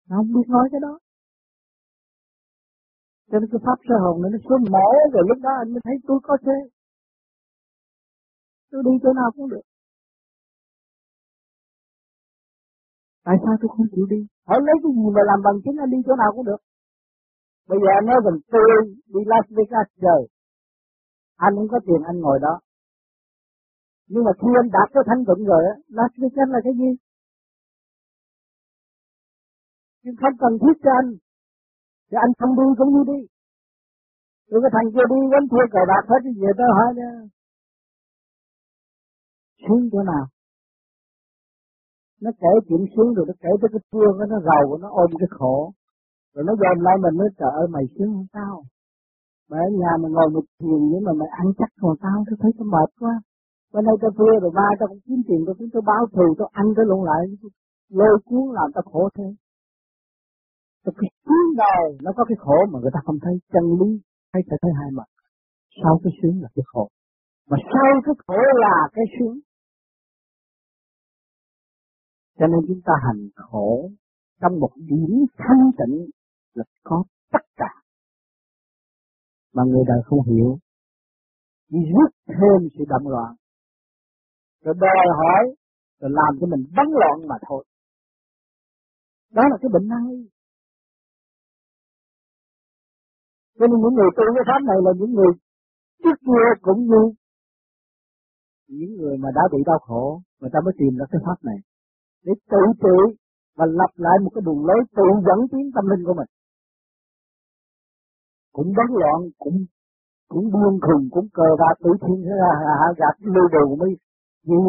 Nó 0.09 0.15
không 0.17 0.31
biết 0.35 0.47
nói 0.47 0.65
cái 0.71 0.81
đó. 0.85 0.93
Cho 3.29 3.39
nên 3.39 3.49
cái 3.51 3.61
pháp 3.65 3.77
sơ 3.87 3.95
hồn 4.03 4.15
này 4.21 4.29
nó 4.33 4.39
xuống 4.45 4.63
mổ 4.73 4.87
rồi, 5.13 5.23
lúc 5.29 5.39
đó 5.45 5.51
anh 5.61 5.69
mới 5.73 5.81
thấy 5.85 5.95
tôi 6.07 6.19
có 6.23 6.37
xe. 6.45 6.57
Tôi 8.71 8.81
đi 8.85 8.93
chỗ 9.03 9.13
nào 9.19 9.29
cũng 9.35 9.49
được. 9.49 9.65
Tại 13.25 13.35
sao 13.43 13.53
tôi 13.61 13.69
không 13.75 13.87
chịu 13.93 14.05
đi? 14.13 14.19
Hỏi 14.47 14.59
lấy 14.67 14.75
cái 14.83 14.91
gì 14.97 15.05
mà 15.15 15.21
làm 15.29 15.39
bằng 15.45 15.57
chứng 15.63 15.77
anh 15.83 15.91
đi 15.93 15.97
chỗ 16.07 16.15
nào 16.21 16.31
cũng 16.35 16.45
được. 16.45 16.61
Bây 17.69 17.79
giờ 17.81 17.89
anh 17.99 18.05
nói 18.09 18.19
rằng 18.25 18.37
tôi 18.53 18.63
đi 19.13 19.21
Las 19.31 19.45
Vegas 19.57 19.89
rồi. 20.07 20.21
Anh 21.45 21.53
không 21.55 21.69
có 21.73 21.79
tiền, 21.87 22.01
anh 22.09 22.17
ngồi 22.19 22.39
đó. 22.41 22.53
Nhưng 24.11 24.23
mà 24.27 24.31
khi 24.39 24.49
anh 24.61 24.69
đạt 24.75 24.87
cái 24.93 25.03
thanh 25.07 25.21
tịnh 25.27 25.41
rồi 25.51 25.61
á, 25.71 25.75
Las 25.97 26.11
anh 26.43 26.51
là 26.55 26.59
cái 26.65 26.73
gì? 26.81 26.91
Nhưng 30.03 30.15
không 30.21 30.35
cần 30.43 30.53
thiết 30.61 30.75
cho 30.83 30.91
anh. 31.01 31.09
Thì 32.09 32.15
anh 32.25 32.31
không 32.39 32.53
đi 32.59 32.67
cũng 32.77 32.91
như 32.93 33.01
đi. 33.11 33.19
Rồi 34.49 34.59
cái 34.63 34.71
thằng 34.75 34.89
kia 34.93 35.05
đi 35.13 35.19
vẫn 35.33 35.43
thua 35.51 35.65
cờ 35.73 35.81
bạc 35.91 36.03
hết 36.11 36.21
thì 36.25 36.31
về 36.41 36.51
tới 36.57 36.67
hỏi 36.77 36.89
nha. 36.99 37.11
Xuống 39.63 39.81
chỗ 39.91 40.01
nào? 40.11 40.25
Nó 42.23 42.31
kể 42.41 42.51
chuyện 42.67 42.83
xuống 42.93 43.09
rồi 43.15 43.25
nó 43.29 43.33
kể 43.43 43.51
tới 43.61 43.69
cái 43.73 43.81
thương 43.91 44.13
nó 44.31 44.39
giàu 44.47 44.77
nó 44.83 44.89
ôm 45.01 45.09
cái 45.19 45.29
khổ. 45.37 45.55
Rồi 46.33 46.43
nó 46.47 46.53
dòm 46.61 46.77
lại 46.85 46.95
mình 47.03 47.15
nói 47.19 47.29
trời 47.39 47.51
ơi 47.61 47.67
mày 47.75 47.83
sướng 47.95 48.13
hơn 48.15 48.25
tao. 48.33 48.63
Mày 49.49 49.59
ở 49.65 49.69
nhà 49.81 49.91
mày 50.01 50.11
ngồi 50.11 50.29
một 50.35 50.45
thiền 50.59 50.81
nhưng 50.91 51.03
mà 51.07 51.13
mày 51.19 51.29
ăn 51.41 51.47
chắc 51.57 51.69
còn 51.81 51.95
tao 52.01 52.17
tôi 52.27 52.37
thấy 52.41 52.51
tao 52.57 52.67
mệt 52.75 52.89
quá. 52.99 53.13
Bên 53.73 53.85
đây 53.85 53.95
tôi 54.01 54.11
thuê 54.17 54.31
rồi 54.41 54.51
mai 54.59 54.73
tôi 54.79 54.87
cũng 54.89 55.01
kiếm 55.05 55.21
tiền 55.27 55.41
tôi 55.45 55.55
cũng 55.57 55.69
tôi 55.73 55.83
báo 55.89 56.03
thù 56.13 56.25
tôi 56.37 56.49
ăn 56.51 56.65
cái 56.75 56.85
lộn 56.89 57.01
lại. 57.09 57.21
Lôi 57.89 58.15
cuốn 58.25 58.43
làm 58.57 58.67
tôi 58.75 58.83
khổ 58.91 59.09
thế. 59.15 59.27
Tôi 60.83 60.93
cái 60.97 61.09
cuốn 61.25 61.45
đời, 61.63 61.87
nó 62.03 62.11
có 62.17 62.25
cái 62.29 62.37
khổ 62.39 62.57
mà 62.71 62.79
người 62.79 62.91
ta 62.93 62.99
không 63.05 63.19
thấy 63.23 63.33
chân 63.53 63.65
lý 63.79 63.89
hay 64.33 64.41
sẽ 64.49 64.55
thấy 64.61 64.71
hai 64.79 64.89
mặt. 64.97 65.09
Sau 65.83 65.99
cái 66.03 66.13
sướng 66.21 66.41
là 66.41 66.49
cái 66.55 66.63
khổ. 66.71 66.89
Mà 67.49 67.57
sau 67.73 67.91
cái 68.05 68.15
khổ 68.27 68.39
là 68.63 68.77
cái 68.93 69.05
sướng. 69.19 69.39
Cho 72.39 72.47
nên 72.47 72.59
chúng 72.67 72.81
ta 72.85 72.93
hành 73.05 73.29
khổ 73.35 73.89
trong 74.41 74.59
một 74.59 74.71
điểm 74.75 75.25
thanh 75.37 75.71
tịnh 75.77 76.09
là 76.53 76.63
có 76.83 77.03
tất 77.31 77.45
cả. 77.55 77.71
Mà 79.53 79.63
người 79.63 79.83
đời 79.87 80.01
không 80.05 80.21
hiểu. 80.21 80.57
Chỉ 81.69 81.77
rút 81.77 82.11
thêm 82.27 82.69
sự 82.77 82.83
động 82.89 83.07
loạn. 83.07 83.35
Rồi 84.63 84.75
đòi 84.83 85.05
hỏi, 85.19 85.43
rồi 85.99 86.11
làm 86.19 86.31
cho 86.39 86.47
mình 86.47 86.63
bấn 86.77 86.87
loạn 86.99 87.27
mà 87.27 87.35
thôi. 87.47 87.65
Đó 89.31 89.43
là 89.51 89.57
cái 89.61 89.69
bệnh 89.73 89.87
này. 89.87 90.09
Cho 93.59 93.65
nên 93.67 93.77
những 93.81 93.95
người 93.97 94.11
tu 94.17 94.23
cái 94.35 94.43
pháp 94.49 94.61
này 94.69 94.77
là 94.85 94.91
những 94.99 95.13
người 95.17 95.31
trước 96.03 96.17
kia 96.27 96.45
cũng 96.61 96.81
như 96.91 97.01
những 98.67 98.93
người 98.99 99.17
mà 99.17 99.29
đã 99.35 99.41
bị 99.51 99.59
đau 99.65 99.79
khổ, 99.79 100.21
người 100.39 100.49
ta 100.53 100.59
mới 100.65 100.73
tìm 100.79 100.93
ra 100.99 101.05
cái 101.11 101.21
pháp 101.25 101.39
này 101.43 101.59
để 102.25 102.33
tự 102.51 102.61
trị 102.83 102.97
và 103.57 103.65
lập 103.65 103.91
lại 103.95 104.17
một 104.23 104.31
cái 104.35 104.41
đường 104.45 104.65
lối 104.67 104.81
tự 104.97 105.07
dẫn 105.27 105.39
tiến 105.51 105.65
tâm 105.75 105.85
linh 105.91 106.03
của 106.05 106.13
mình. 106.19 106.29
Cũng 108.55 108.69
bấn 108.77 108.89
loạn, 109.01 109.19
cũng 109.37 109.57
cũng 110.27 110.45
buông 110.53 110.77
khùng, 110.85 111.05
cũng 111.11 111.27
cờ 111.33 111.47
ra 111.59 111.69
tự 111.83 111.91
thiên 112.01 112.19
ra 112.41 112.51
hạ 112.79 112.87
gạt 112.97 113.15
lưu 113.19 113.47
đồ 113.55 113.75
mới 113.75 113.91
nhiều 114.43 114.61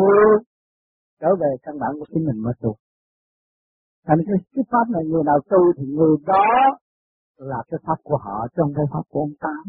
trở 1.21 1.31
về 1.41 1.51
căn 1.63 1.75
bản 1.79 1.91
của 1.99 2.07
chính 2.13 2.25
mình 2.29 2.39
mà 2.45 2.53
tu. 2.61 2.77
Thành 4.07 4.19
cái, 4.27 4.37
cái 4.55 4.65
pháp 4.71 4.87
này 4.95 5.03
người 5.11 5.25
nào 5.25 5.39
tu 5.51 5.61
thì 5.77 5.85
người 5.97 6.17
đó 6.27 6.47
là 7.37 7.63
cái 7.69 7.81
pháp 7.87 7.99
của 8.03 8.17
họ 8.17 8.47
trong 8.57 8.69
cái 8.77 8.85
pháp 8.93 9.05
của 9.09 9.21
ông 9.21 9.35
Tám. 9.41 9.63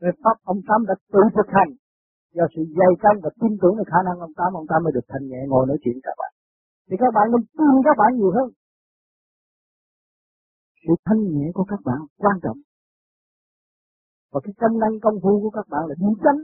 Cái 0.00 0.12
pháp 0.24 0.36
ông 0.44 0.60
Tám 0.68 0.80
đã 0.88 0.94
tự 1.12 1.20
thực 1.36 1.48
hành 1.56 1.70
do 2.36 2.44
sự 2.54 2.62
dày 2.78 2.92
công 3.02 3.16
và 3.22 3.30
tin 3.40 3.52
tưởng 3.62 3.74
về 3.78 3.84
khả 3.86 4.00
năng 4.06 4.18
ông 4.26 4.34
Tám, 4.36 4.52
ông 4.60 4.66
Tám 4.70 4.82
mới 4.84 4.92
được 4.92 5.06
thành 5.08 5.24
nhẹ 5.30 5.40
ngồi 5.48 5.66
nói 5.66 5.78
chuyện 5.84 5.96
các 6.02 6.14
bạn 6.18 6.32
thì 6.92 6.96
các 7.00 7.10
bạn 7.16 7.26
nên 7.32 7.42
tin 7.58 7.72
các 7.86 7.96
bạn 8.00 8.10
nhiều 8.16 8.32
hơn. 8.36 8.48
Sự 10.82 10.92
thanh 11.06 11.20
nhẹ 11.32 11.46
của 11.54 11.64
các 11.68 11.80
bạn 11.84 12.00
quan 12.22 12.36
trọng. 12.42 12.58
Và 14.32 14.40
cái 14.44 14.54
công 14.60 14.78
năng 14.78 15.00
công 15.02 15.14
phu 15.22 15.40
của 15.42 15.50
các 15.50 15.66
bạn 15.72 15.82
là 15.88 15.94
đi 15.98 16.10
chánh. 16.24 16.40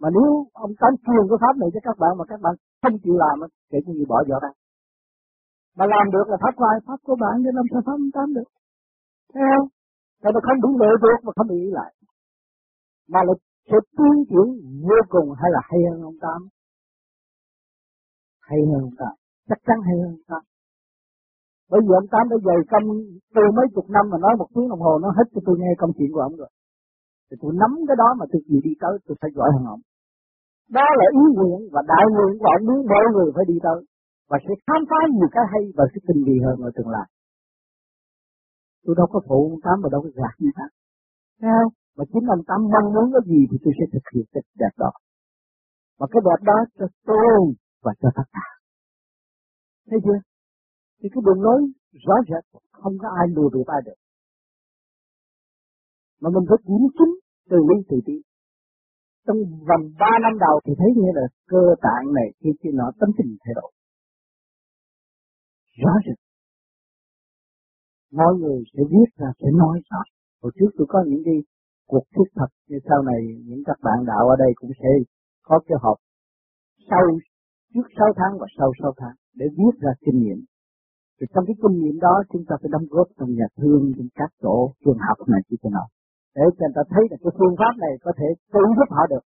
Mà 0.00 0.08
nếu 0.16 0.30
ông 0.64 0.72
Tám 0.80 0.92
truyền 1.04 1.24
cái 1.30 1.38
pháp 1.42 1.54
này 1.60 1.68
cho 1.74 1.80
các 1.86 1.96
bạn 2.02 2.12
mà 2.18 2.24
các 2.30 2.40
bạn 2.44 2.54
không 2.82 2.96
chịu 3.02 3.16
làm 3.22 3.36
kể 3.70 3.78
như 3.84 3.92
gì 3.98 4.04
bỏ 4.12 4.18
dở 4.28 4.36
ra. 4.44 4.50
Mà 5.78 5.84
làm 5.94 6.04
được 6.14 6.26
là 6.32 6.36
pháp 6.42 6.52
của 6.56 6.66
ai? 6.72 6.78
Pháp 6.86 6.98
của 7.06 7.16
bạn 7.22 7.34
nên 7.42 7.54
làm 7.58 7.66
sao 7.72 7.80
pháp 7.86 7.96
ông 8.02 8.14
Tám 8.16 8.28
được. 8.36 8.48
Thấy 9.32 9.42
không? 9.52 9.68
Tại 10.22 10.32
không 10.46 10.60
đủ 10.64 10.70
lệ 10.82 10.90
được 11.04 11.18
mà 11.24 11.32
không 11.36 11.48
bị 11.52 11.56
ý 11.66 11.70
lại. 11.78 11.90
Mà 13.12 13.20
là 13.26 13.34
sự 13.70 13.78
tiến 13.98 14.14
triển 14.30 14.46
vô 14.88 14.98
cùng 15.14 15.28
hay 15.40 15.50
là 15.54 15.60
hay 15.68 15.80
hơn 15.90 16.00
ông 16.10 16.18
Tám? 16.24 16.40
Hay 18.48 18.60
hơn 18.70 18.82
ông 18.90 18.96
Tám 19.00 19.14
chắc 19.48 19.58
chắn 19.66 19.78
hay 19.86 19.96
hơn 20.02 20.14
ta. 20.30 20.38
Bởi 21.70 21.80
vì 21.86 21.92
ông 22.00 22.08
Tám 22.12 22.24
đã 22.30 22.36
dày 22.46 22.58
công 22.72 22.86
từ 23.34 23.42
mấy 23.56 23.66
chục 23.74 23.86
năm 23.96 24.04
mà 24.12 24.18
nói 24.24 24.32
một 24.38 24.48
tiếng 24.54 24.68
đồng 24.68 24.80
hồ, 24.86 24.92
nó 25.04 25.08
hết 25.18 25.26
cho 25.32 25.40
tôi 25.46 25.56
nghe 25.58 25.72
công 25.78 25.92
chuyện 25.96 26.10
của 26.14 26.20
ông 26.28 26.34
rồi. 26.40 26.50
Thì 27.32 27.38
tôi 27.42 27.52
nắm 27.62 27.72
cái 27.88 27.96
đó 28.02 28.08
mà 28.18 28.24
tôi 28.30 28.40
gì 28.48 28.58
đi 28.66 28.72
tới 28.82 28.94
tôi 29.06 29.16
phải 29.20 29.30
gọi 29.36 29.48
hơn 29.54 29.64
ông. 29.74 29.82
Đó 30.76 30.86
là 30.98 31.06
ý 31.20 31.24
nguyện 31.36 31.60
và 31.74 31.80
đại 31.92 32.04
nguyện 32.12 32.32
của 32.40 32.48
ông 32.56 32.64
muốn 32.68 32.80
mọi 32.92 33.06
người 33.12 33.28
phải 33.36 33.44
đi 33.50 33.56
tới. 33.66 33.78
Và 34.30 34.36
sẽ 34.44 34.52
khám 34.66 34.80
phá 34.90 35.00
nhiều 35.14 35.28
cái 35.34 35.44
hay 35.52 35.62
và 35.76 35.84
sẽ 35.92 35.98
tinh 36.06 36.20
vi 36.26 36.36
hơn 36.44 36.56
ở 36.68 36.70
tương 36.76 36.92
lai. 36.94 37.06
Tôi 38.84 38.94
đâu 38.98 39.06
có 39.12 39.18
phụ 39.28 39.38
ông 39.50 39.60
Tám 39.64 39.76
và 39.82 39.88
đâu 39.92 40.00
có 40.04 40.10
gạt 40.20 40.34
gì 40.42 40.50
hết. 40.58 40.70
Sao? 41.42 41.64
Mà 41.96 42.04
chính 42.12 42.24
ông 42.34 42.42
Tám 42.48 42.60
mong 42.74 42.88
muốn 42.94 43.06
cái 43.14 43.22
gì 43.30 43.40
thì 43.50 43.56
tôi 43.62 43.72
sẽ 43.78 43.84
thực 43.92 44.04
hiện 44.12 44.26
cái 44.32 44.42
đẹp 44.62 44.74
đó. 44.82 44.92
Và 45.98 46.06
cái 46.12 46.20
đẹp 46.28 46.40
đó 46.50 46.58
cho 46.78 46.86
tôi 47.08 47.38
và 47.84 47.92
cho 48.00 48.08
tất 48.18 48.26
cả. 48.36 48.46
Thấy 49.88 49.98
chưa? 50.04 50.18
Thì 50.98 51.06
cái 51.12 51.22
đường 51.26 51.40
lối 51.46 51.60
rõ 52.06 52.16
rệt 52.28 52.44
không 52.80 52.94
có 53.02 53.08
ai 53.20 53.26
lừa 53.36 53.48
được 53.54 53.66
ai 53.76 53.80
được. 53.86 53.98
Mà 56.20 56.28
mình 56.34 56.44
phải 56.48 56.58
kiểm 56.66 56.84
chứng 56.98 57.21
từ 57.50 57.56
lý 57.68 57.76
từ 57.88 57.96
bi 58.06 58.22
Trong 59.26 59.38
vòng 59.68 59.84
ba 59.98 60.12
năm 60.22 60.38
đầu 60.38 60.60
thì 60.64 60.72
thấy 60.78 60.90
như 60.96 61.10
là 61.14 61.26
cơ 61.48 61.62
tạng 61.82 62.14
này 62.14 62.28
khi 62.40 62.50
khi 62.60 62.70
nó 62.72 62.92
tâm 63.00 63.10
tình 63.18 63.36
thay 63.44 63.54
đổi. 63.54 63.70
Rõ 65.82 65.94
rệt. 66.06 66.18
Mọi 68.12 68.34
người 68.40 68.62
sẽ 68.72 68.82
viết 68.90 69.08
ra, 69.16 69.28
sẽ 69.40 69.46
nói 69.54 69.80
rõ. 69.90 70.00
Hồi 70.42 70.52
trước 70.56 70.70
tôi 70.78 70.86
có 70.90 71.04
những 71.06 71.22
cái 71.24 71.38
cuộc 71.86 72.04
thuyết 72.14 72.28
thật 72.34 72.50
như 72.68 72.78
sau 72.88 73.02
này 73.02 73.20
những 73.46 73.62
các 73.66 73.78
bạn 73.82 73.98
đạo 74.06 74.28
ở 74.28 74.36
đây 74.38 74.52
cũng 74.56 74.70
sẽ 74.80 74.88
có 75.42 75.60
cái 75.66 75.78
họp 75.82 75.98
sau 76.90 77.04
trước 77.74 77.86
6 77.98 78.08
tháng 78.16 78.38
và 78.40 78.46
sau 78.58 78.72
6 78.82 78.92
tháng 78.96 79.16
để 79.34 79.46
viết 79.56 79.74
ra 79.80 79.92
kinh 80.00 80.18
nghiệm. 80.22 80.38
Thì 81.20 81.26
trong 81.34 81.44
cái 81.46 81.56
kinh 81.62 81.76
nghiệm 81.80 81.98
đó 82.00 82.14
chúng 82.32 82.44
ta 82.48 82.56
phải 82.60 82.70
đóng 82.72 82.86
góp 82.90 83.08
trong 83.18 83.30
nhà 83.34 83.44
thương, 83.56 83.92
trong 83.96 84.08
các 84.14 84.30
tổ 84.40 84.74
trường 84.84 84.98
học 85.08 85.28
này 85.28 85.40
như 85.48 85.56
thế 85.62 85.70
nào. 85.70 85.86
Để 86.36 86.44
cho 86.58 86.64
người 86.66 86.76
ta 86.76 86.82
thấy 86.92 87.02
là 87.10 87.16
cái 87.22 87.32
phương 87.38 87.54
pháp 87.60 87.74
này 87.84 87.92
có 88.04 88.12
thể 88.18 88.28
cứu 88.52 88.68
giúp 88.76 88.88
họ 88.96 89.02
được. 89.12 89.24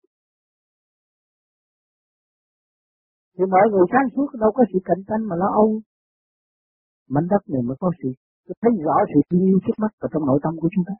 Thì 3.34 3.44
mọi 3.54 3.66
người 3.70 3.86
sáng 3.92 4.08
suốt 4.14 4.28
đâu 4.42 4.50
có 4.56 4.62
sự 4.72 4.78
cạnh 4.88 5.02
tranh 5.08 5.22
mà 5.28 5.36
nó 5.42 5.48
âu. 5.62 5.68
Mảnh 7.14 7.26
đất 7.32 7.42
này 7.52 7.62
mới 7.68 7.76
có 7.80 7.90
sự 8.02 8.08
thấy 8.62 8.72
rõ 8.86 8.96
sự 9.12 9.20
thương 9.28 9.46
yêu 9.48 9.58
trước 9.64 9.76
mắt 9.82 9.92
và 10.00 10.08
trong 10.12 10.26
nội 10.26 10.38
tâm 10.42 10.52
của 10.60 10.68
chúng 10.74 10.84
ta. 10.88 10.94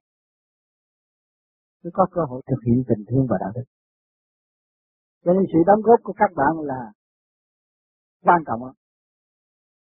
Mới 1.83 1.91
có 1.95 2.07
cơ 2.15 2.23
hội 2.31 2.43
thực 2.51 2.61
hiện 2.67 2.79
tình 2.89 3.03
thương 3.09 3.27
và 3.31 3.37
đạo 3.41 3.53
đức. 3.55 3.67
Cho 5.25 5.33
nên 5.33 5.45
sự 5.53 5.59
đóng 5.67 5.81
góp 5.87 6.01
của 6.03 6.13
các 6.17 6.31
bạn 6.37 6.53
là 6.71 6.81
quan 8.23 8.41
trọng 8.47 8.65
lắm. 8.65 8.75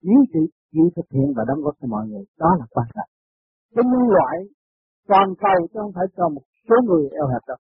Nếu 0.01 0.19
sự 0.34 0.39
chịu 0.71 0.88
thực 0.95 1.08
hiện 1.15 1.28
và 1.36 1.43
đóng 1.47 1.62
góp 1.63 1.75
cho 1.80 1.88
mọi 1.88 2.08
người, 2.08 2.25
đó 2.38 2.49
là 2.60 2.65
quan 2.69 2.88
trọng. 2.95 3.10
Cái 3.75 3.84
nhân 3.91 4.06
loại 4.15 4.36
toàn 5.07 5.27
cầu 5.43 5.67
chứ 5.67 5.79
không 5.81 5.91
phải 5.95 6.05
cho 6.17 6.29
một 6.29 6.41
số 6.69 6.75
người 6.87 7.09
eo 7.19 7.27
hẹp 7.27 7.43
đâu. 7.47 7.57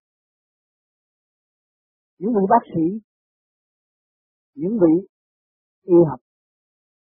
Những 2.19 2.33
vị 2.35 2.43
bác 2.49 2.63
sĩ, 2.73 2.85
những 4.55 4.77
vị 4.81 5.07
y 5.83 5.95
học 6.09 6.19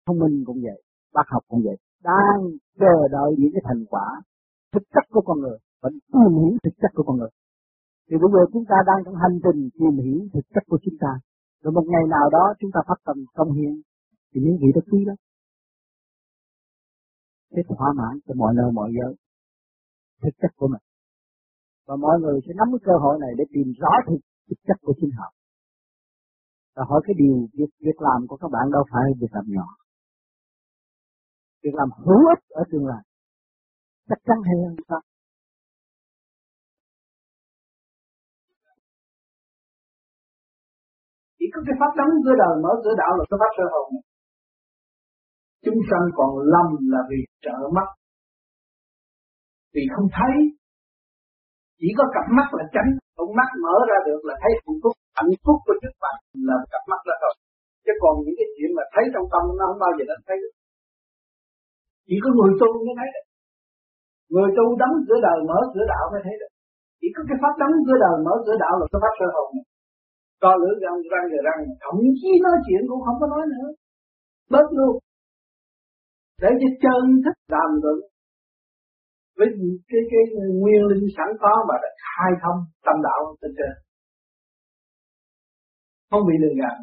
thông 0.07 0.19
minh 0.19 0.45
cũng 0.47 0.59
vậy, 0.63 0.83
bác 1.13 1.27
học 1.27 1.43
cũng 1.49 1.61
vậy, 1.65 1.77
đang 2.03 2.39
chờ 2.81 2.95
đợi 3.11 3.31
những 3.39 3.51
cái 3.55 3.63
thành 3.65 3.85
quả 3.91 4.07
thực 4.73 4.83
chất 4.95 5.05
của 5.11 5.23
con 5.27 5.41
người 5.41 5.59
và 5.83 5.91
tìm 6.13 6.33
hiểu 6.41 6.59
thực 6.65 6.75
chất 6.83 6.91
của 6.95 7.03
con 7.07 7.17
người. 7.19 7.33
Thì 8.11 8.17
bây 8.23 8.31
giờ 8.33 8.43
chúng 8.53 8.65
ta 8.71 8.77
đang 8.87 9.05
trong 9.05 9.15
hành 9.15 9.37
trình 9.45 9.61
tìm 9.79 9.95
hiểu 10.05 10.21
thực 10.35 10.47
chất 10.55 10.65
của 10.67 10.79
chúng 10.85 10.95
ta. 11.01 11.13
Rồi 11.63 11.73
một 11.73 11.85
ngày 11.93 12.05
nào 12.11 12.31
đó 12.31 12.55
chúng 12.61 12.71
ta 12.75 12.81
phát 12.89 12.99
tâm 13.05 13.17
công 13.35 13.53
hiến, 13.53 13.75
thì 14.31 14.41
những 14.45 14.57
vị 14.61 14.69
đó 14.75 14.81
quý 14.91 15.05
lắm. 15.05 15.17
Sẽ 17.51 17.63
thỏa 17.69 17.93
mãn 17.97 18.19
cho 18.27 18.35
mọi 18.35 18.55
nơi, 18.55 18.73
mọi 18.73 18.91
giới 18.97 19.15
thực 20.23 20.35
chất 20.41 20.53
của 20.57 20.69
mình. 20.73 20.85
Và 21.87 21.97
mọi 21.97 22.17
người 22.21 22.41
sẽ 22.45 22.53
nắm 22.59 22.69
cái 22.73 22.83
cơ 22.89 22.95
hội 23.03 23.15
này 23.21 23.33
để 23.39 23.45
tìm 23.55 23.67
rõ 23.81 23.93
thực, 24.07 24.21
thực 24.49 24.61
chất 24.67 24.79
của 24.83 24.95
chính 25.01 25.11
họ 25.19 25.29
và 26.75 26.83
hỏi 26.89 27.01
cái 27.07 27.15
điều 27.19 27.37
việc, 27.59 27.71
việc 27.87 27.99
làm 28.07 28.21
của 28.29 28.37
các 28.37 28.49
bạn 28.55 28.71
đâu 28.73 28.85
phải 28.93 29.03
việc 29.21 29.33
làm 29.33 29.45
nhỏ. 29.49 29.69
Việc 31.63 31.75
làm 31.75 31.89
hữu 32.07 32.23
ích 32.35 32.43
ở 32.49 32.63
tương 32.71 32.87
lai. 32.87 33.03
Chắc 34.09 34.19
chắn 34.27 34.39
hay 34.47 34.57
hơn 34.65 34.77
sao? 34.89 35.01
Chỉ 41.39 41.47
có 41.55 41.61
cái 41.67 41.75
pháp 41.81 41.93
đóng 41.99 42.13
cửa 42.25 42.37
đời 42.43 42.55
mở 42.65 42.73
cửa 42.85 42.95
đạo 43.03 43.13
là 43.19 43.25
cái 43.31 43.39
pháp 43.41 43.53
sơ 43.57 43.65
hồn. 43.73 43.89
Chúng 45.65 45.81
sanh 45.91 46.05
còn 46.19 46.31
lầm 46.55 46.69
là 46.93 47.01
vì 47.11 47.21
trợ 47.45 47.59
mắt 47.77 47.89
vì 49.75 49.83
không 49.95 50.09
thấy. 50.19 50.35
Chỉ 51.81 51.89
có 51.99 52.05
cặp 52.15 52.27
mắt 52.39 52.49
là 52.59 52.65
tránh, 52.75 52.91
con 53.17 53.29
mắt 53.39 53.49
mở 53.65 53.75
ra 53.91 53.99
được 54.09 54.21
là 54.29 54.35
thấy 54.43 54.53
hạnh 54.63 54.79
phúc. 54.83 54.95
Hạnh 55.19 55.33
phúc 55.45 55.59
của 55.67 55.77
trước 55.83 55.95
mặt 56.05 56.17
là 56.49 56.57
cặp 56.73 56.83
mắt 56.91 57.01
là 57.09 57.15
thôi. 57.23 57.35
Chứ 57.85 57.93
còn 58.03 58.15
những 58.25 58.37
cái 58.39 58.49
chuyện 58.55 58.71
mà 58.79 58.85
thấy 58.93 59.05
trong 59.13 59.27
tâm 59.33 59.43
nó 59.59 59.65
không 59.69 59.81
bao 59.85 59.93
giờ 59.97 60.05
nó 60.11 60.17
thấy 60.29 60.37
được. 60.43 60.55
Chỉ 62.09 62.17
có 62.23 62.29
người 62.37 62.53
tu 62.61 62.69
mới 62.87 62.95
thấy 63.01 63.09
được. 63.15 63.27
Người 64.33 64.51
tu 64.57 64.65
đóng 64.83 64.95
cửa 65.07 65.21
đời 65.27 65.39
mở 65.49 65.59
cửa 65.73 65.87
đạo 65.93 66.05
mới 66.13 66.21
thấy 66.27 66.37
được. 66.41 66.53
Chỉ 67.01 67.09
có 67.15 67.21
cái 67.29 67.37
pháp 67.43 67.55
đóng 67.63 67.75
cửa 67.87 67.99
đời 68.05 68.17
mở 68.27 68.35
cửa 68.45 68.57
đạo 68.65 68.75
là 68.81 68.87
cái 68.93 69.01
pháp 69.05 69.15
sơ 69.21 69.29
hồn 69.37 69.51
to 70.43 70.53
lưỡi 70.61 70.75
răng 70.83 70.99
răng 71.13 71.27
rồi 71.33 71.43
răng 71.49 71.61
thậm 71.83 71.97
chí 72.19 72.31
nói 72.45 72.57
chuyện 72.67 72.83
cũng 72.89 73.03
không 73.05 73.19
có 73.21 73.27
nói 73.35 73.45
nữa. 73.55 73.69
Bớt 74.53 74.67
luôn. 74.79 74.95
Để 76.43 76.51
cho 76.61 76.69
chân 76.85 77.03
thức 77.25 77.37
đàm 77.55 77.71
luận 77.83 77.99
với 79.37 79.49
cái 79.91 80.03
cái 80.11 80.23
nguyên 80.61 80.83
linh 80.91 81.07
sẵn 81.17 81.29
có 81.43 81.53
mà 81.69 81.75
đã 81.83 81.91
khai 82.11 82.33
thông 82.43 82.59
tâm 82.87 82.97
đạo 83.07 83.21
tinh 83.41 83.55
trên. 83.59 83.75
Không 86.11 86.25
bị 86.29 86.35
lừa 86.43 86.55
gạt. 86.61 86.77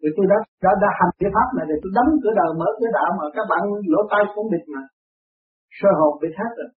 Vì 0.00 0.08
tôi 0.16 0.26
đã, 0.32 0.38
đã, 0.64 0.72
đã 0.82 0.90
hành 0.98 1.12
cái 1.20 1.30
pháp 1.34 1.48
này 1.56 1.64
để 1.70 1.76
tôi 1.82 1.92
đóng 1.98 2.10
cửa 2.22 2.34
đời 2.40 2.50
mở 2.60 2.68
cửa 2.78 2.92
đạo 2.98 3.10
mà 3.18 3.24
các 3.36 3.44
bạn 3.50 3.62
lỗ 3.92 4.00
tai 4.10 4.22
cũng 4.34 4.50
bịt 4.52 4.64
mà. 4.74 4.82
Sơ 5.78 5.90
hồn 5.98 6.12
bị 6.22 6.28
hết 6.40 6.52
rồi. 6.58 6.70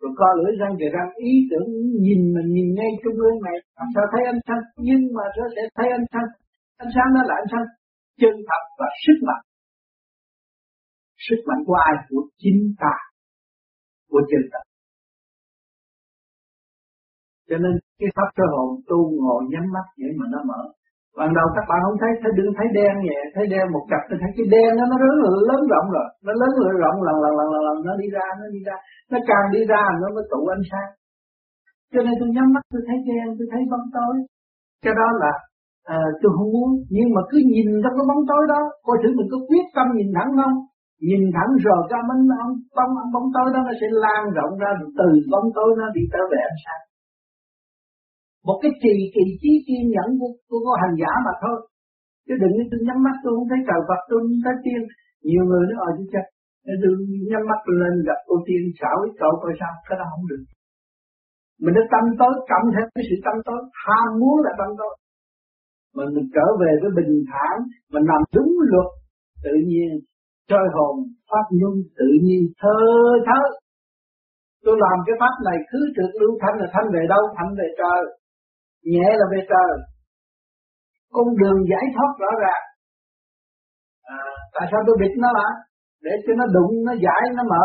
Rồi 0.00 0.12
co 0.20 0.28
lưỡi 0.38 0.52
răng 0.60 0.74
về 0.80 0.88
răng 0.96 1.10
ý 1.30 1.32
tưởng 1.50 1.66
nhìn 2.04 2.20
mình 2.34 2.48
nhìn 2.54 2.68
ngay 2.76 2.90
trung 3.02 3.18
ương 3.26 3.38
này 3.46 3.56
làm 3.78 3.88
sao 3.94 4.04
thấy 4.12 4.22
ánh 4.32 4.40
sáng 4.46 4.62
nhưng 4.86 5.02
mà 5.16 5.24
nó 5.38 5.44
sẽ 5.54 5.62
thấy 5.76 5.88
ánh 5.98 6.06
sáng 6.12 6.28
ánh 6.82 6.90
sáng 6.94 7.08
nó 7.14 7.20
là 7.28 7.34
ánh 7.40 7.48
sáng 7.52 7.66
chân 8.20 8.34
thật 8.48 8.62
và 8.78 8.88
sức 9.04 9.18
mạnh 9.28 9.44
sức 11.26 11.40
mạnh 11.48 11.62
của 11.66 11.76
ai? 11.88 11.94
Của 12.08 12.22
chính 12.42 12.60
ta 12.82 12.94
của 14.10 14.22
chân 14.30 14.42
ta 14.52 14.60
cho 17.48 17.56
nên 17.62 17.72
cái 18.00 18.10
pháp 18.16 18.28
sơ 18.36 18.46
hồn 18.54 18.68
tu 18.88 18.98
ngồi 19.22 19.40
nhắm 19.52 19.64
mắt 19.74 19.86
vậy 20.00 20.12
mà 20.18 20.26
nó 20.34 20.40
mở. 20.50 20.60
Ban 21.18 21.30
đầu 21.38 21.46
các 21.56 21.64
bạn 21.70 21.78
không 21.84 21.98
thấy 22.02 22.12
thấy 22.20 22.32
đừng 22.38 22.50
thấy 22.56 22.68
đen 22.78 22.94
nhẹ 23.06 23.20
thấy 23.34 23.44
đen 23.52 23.64
một 23.74 23.84
cặp 23.90 24.02
tôi 24.08 24.18
thấy 24.22 24.30
cái 24.36 24.46
đen 24.54 24.70
nó 24.78 24.84
nó 24.92 24.96
lớn 25.02 25.16
lớn 25.50 25.60
rộng 25.72 25.88
rồi. 25.96 26.08
Nó 26.26 26.32
lớn 26.40 26.50
rộng 26.82 26.98
lần 27.06 27.16
lần 27.24 27.32
lần 27.38 27.48
lần 27.66 27.76
nó 27.86 27.92
đi 28.02 28.08
ra 28.16 28.26
nó 28.40 28.46
đi 28.54 28.60
ra. 28.68 28.76
Nó 29.12 29.18
càng 29.30 29.46
đi 29.54 29.60
ra 29.72 29.82
nó 30.02 30.06
mới 30.14 30.24
tụ 30.32 30.40
ánh 30.56 30.64
sáng. 30.70 30.90
Cho 31.92 32.00
nên 32.06 32.14
tôi 32.20 32.28
nhắm 32.34 32.46
mắt 32.54 32.64
tôi 32.72 32.82
thấy 32.88 32.98
đen 33.08 33.26
tôi 33.38 33.46
thấy 33.52 33.62
bóng 33.72 33.86
tối. 33.96 34.14
Cái 34.84 34.94
đó 35.00 35.08
là 35.22 35.32
à, 35.96 35.98
tôi 36.20 36.30
không 36.36 36.50
muốn. 36.54 36.70
Nhưng 36.96 37.08
mà 37.14 37.20
cứ 37.30 37.38
nhìn 37.52 37.66
trong 37.82 37.94
cái 37.98 38.06
bóng 38.10 38.22
tối 38.30 38.42
đó 38.52 38.60
coi 38.86 38.96
thử 39.02 39.08
mình 39.18 39.28
có 39.32 39.38
quyết 39.48 39.66
tâm 39.76 39.86
nhìn 39.98 40.10
thẳng 40.16 40.30
không? 40.40 40.56
Nhìn 41.08 41.22
thẳng 41.34 41.52
rồi 41.66 41.80
cái 41.90 42.00
bóng 42.76 42.92
ông 43.02 43.10
bóng 43.14 43.28
tối 43.34 43.46
đó 43.54 43.60
nó 43.68 43.72
sẽ 43.80 43.88
lan 44.02 44.22
rộng 44.36 44.52
ra 44.62 44.70
từ 44.98 45.08
bóng 45.32 45.48
tối 45.56 45.70
nó 45.80 45.86
đi 45.96 46.02
trở 46.12 46.22
về 46.32 46.38
ánh 46.50 46.60
sáng. 46.64 46.82
Một 48.46 48.58
cái 48.62 48.72
trì 48.82 48.94
kỳ 49.14 49.24
trí 49.40 49.52
kiên 49.66 49.84
nhẫn 49.94 50.08
của, 50.20 50.30
của, 50.48 50.60
của 50.64 50.76
hành 50.82 50.94
giả 51.00 51.12
mà 51.26 51.32
thôi. 51.42 51.56
Chứ 52.26 52.34
đừng 52.42 52.54
tôi 52.70 52.80
nhắm 52.86 52.98
mắt 53.06 53.16
tôi 53.22 53.32
không 53.36 53.48
thấy 53.50 53.60
trời 53.68 53.80
Phật 53.88 54.00
tôi 54.08 54.18
không 54.22 54.40
thấy 54.44 54.56
tiên. 54.64 54.80
Nhiều 55.28 55.44
người 55.48 55.64
nó 55.68 55.74
ở 55.88 55.90
ờ, 55.90 55.96
dưới 55.96 56.08
chân 56.12 56.26
tôi 56.82 56.92
nhắm 57.30 57.42
mắt 57.50 57.60
lên 57.80 57.94
gặp 58.08 58.18
cô 58.28 58.34
tiên 58.46 58.62
xảo 58.78 58.96
với 59.02 59.10
cậu 59.20 59.32
coi 59.42 59.52
sao. 59.60 59.72
Cái 59.86 59.96
đó 60.00 60.04
không 60.12 60.26
được. 60.30 60.42
Mình 61.62 61.74
đã 61.76 61.82
tâm 61.92 62.04
tối 62.20 62.32
cộng 62.50 62.66
thêm 62.74 62.86
cái 62.94 63.04
sự 63.08 63.16
tâm 63.26 63.36
tối. 63.46 63.60
Ham 63.84 64.08
muốn 64.20 64.36
là 64.44 64.52
tâm 64.60 64.70
tối. 64.80 64.94
Mà 65.94 66.02
mình 66.14 66.28
trở 66.34 66.46
về 66.60 66.70
với 66.80 66.90
bình 66.98 67.12
thản 67.30 67.56
mình 67.92 68.04
làm 68.10 68.22
đúng 68.36 68.52
luật 68.70 68.88
tự 69.44 69.54
nhiên 69.70 69.90
trôi 70.50 70.66
hồn 70.74 70.94
pháp 71.30 71.46
luân 71.60 71.74
tự 71.98 72.08
nhiên 72.24 72.42
thơ 72.60 72.78
thớ 73.26 73.40
tôi 74.64 74.76
làm 74.84 74.96
cái 75.06 75.16
pháp 75.20 75.34
này 75.48 75.58
cứ 75.70 75.80
trực 75.96 76.10
lưu 76.20 76.32
thanh 76.42 76.56
là 76.60 76.66
thanh 76.74 76.88
về 76.94 77.02
đâu? 77.12 77.22
Thanh 77.36 77.50
về 77.58 77.68
trời. 77.80 78.02
Nhẹ 78.92 79.08
là 79.20 79.26
về 79.32 79.40
trời. 79.52 79.72
Con 81.14 81.26
đường 81.40 81.58
giải 81.72 81.84
thoát 81.94 82.10
rõ 82.22 82.30
ràng. 82.44 82.64
À, 84.16 84.20
tại 84.54 84.66
sao 84.70 84.80
tôi 84.86 84.96
bịt 85.00 85.12
nó 85.24 85.30
lại 85.38 85.52
để 86.04 86.12
cho 86.24 86.32
nó 86.40 86.44
đụng 86.56 86.72
nó 86.86 86.92
giải 87.04 87.22
nó 87.36 87.42
mở. 87.52 87.64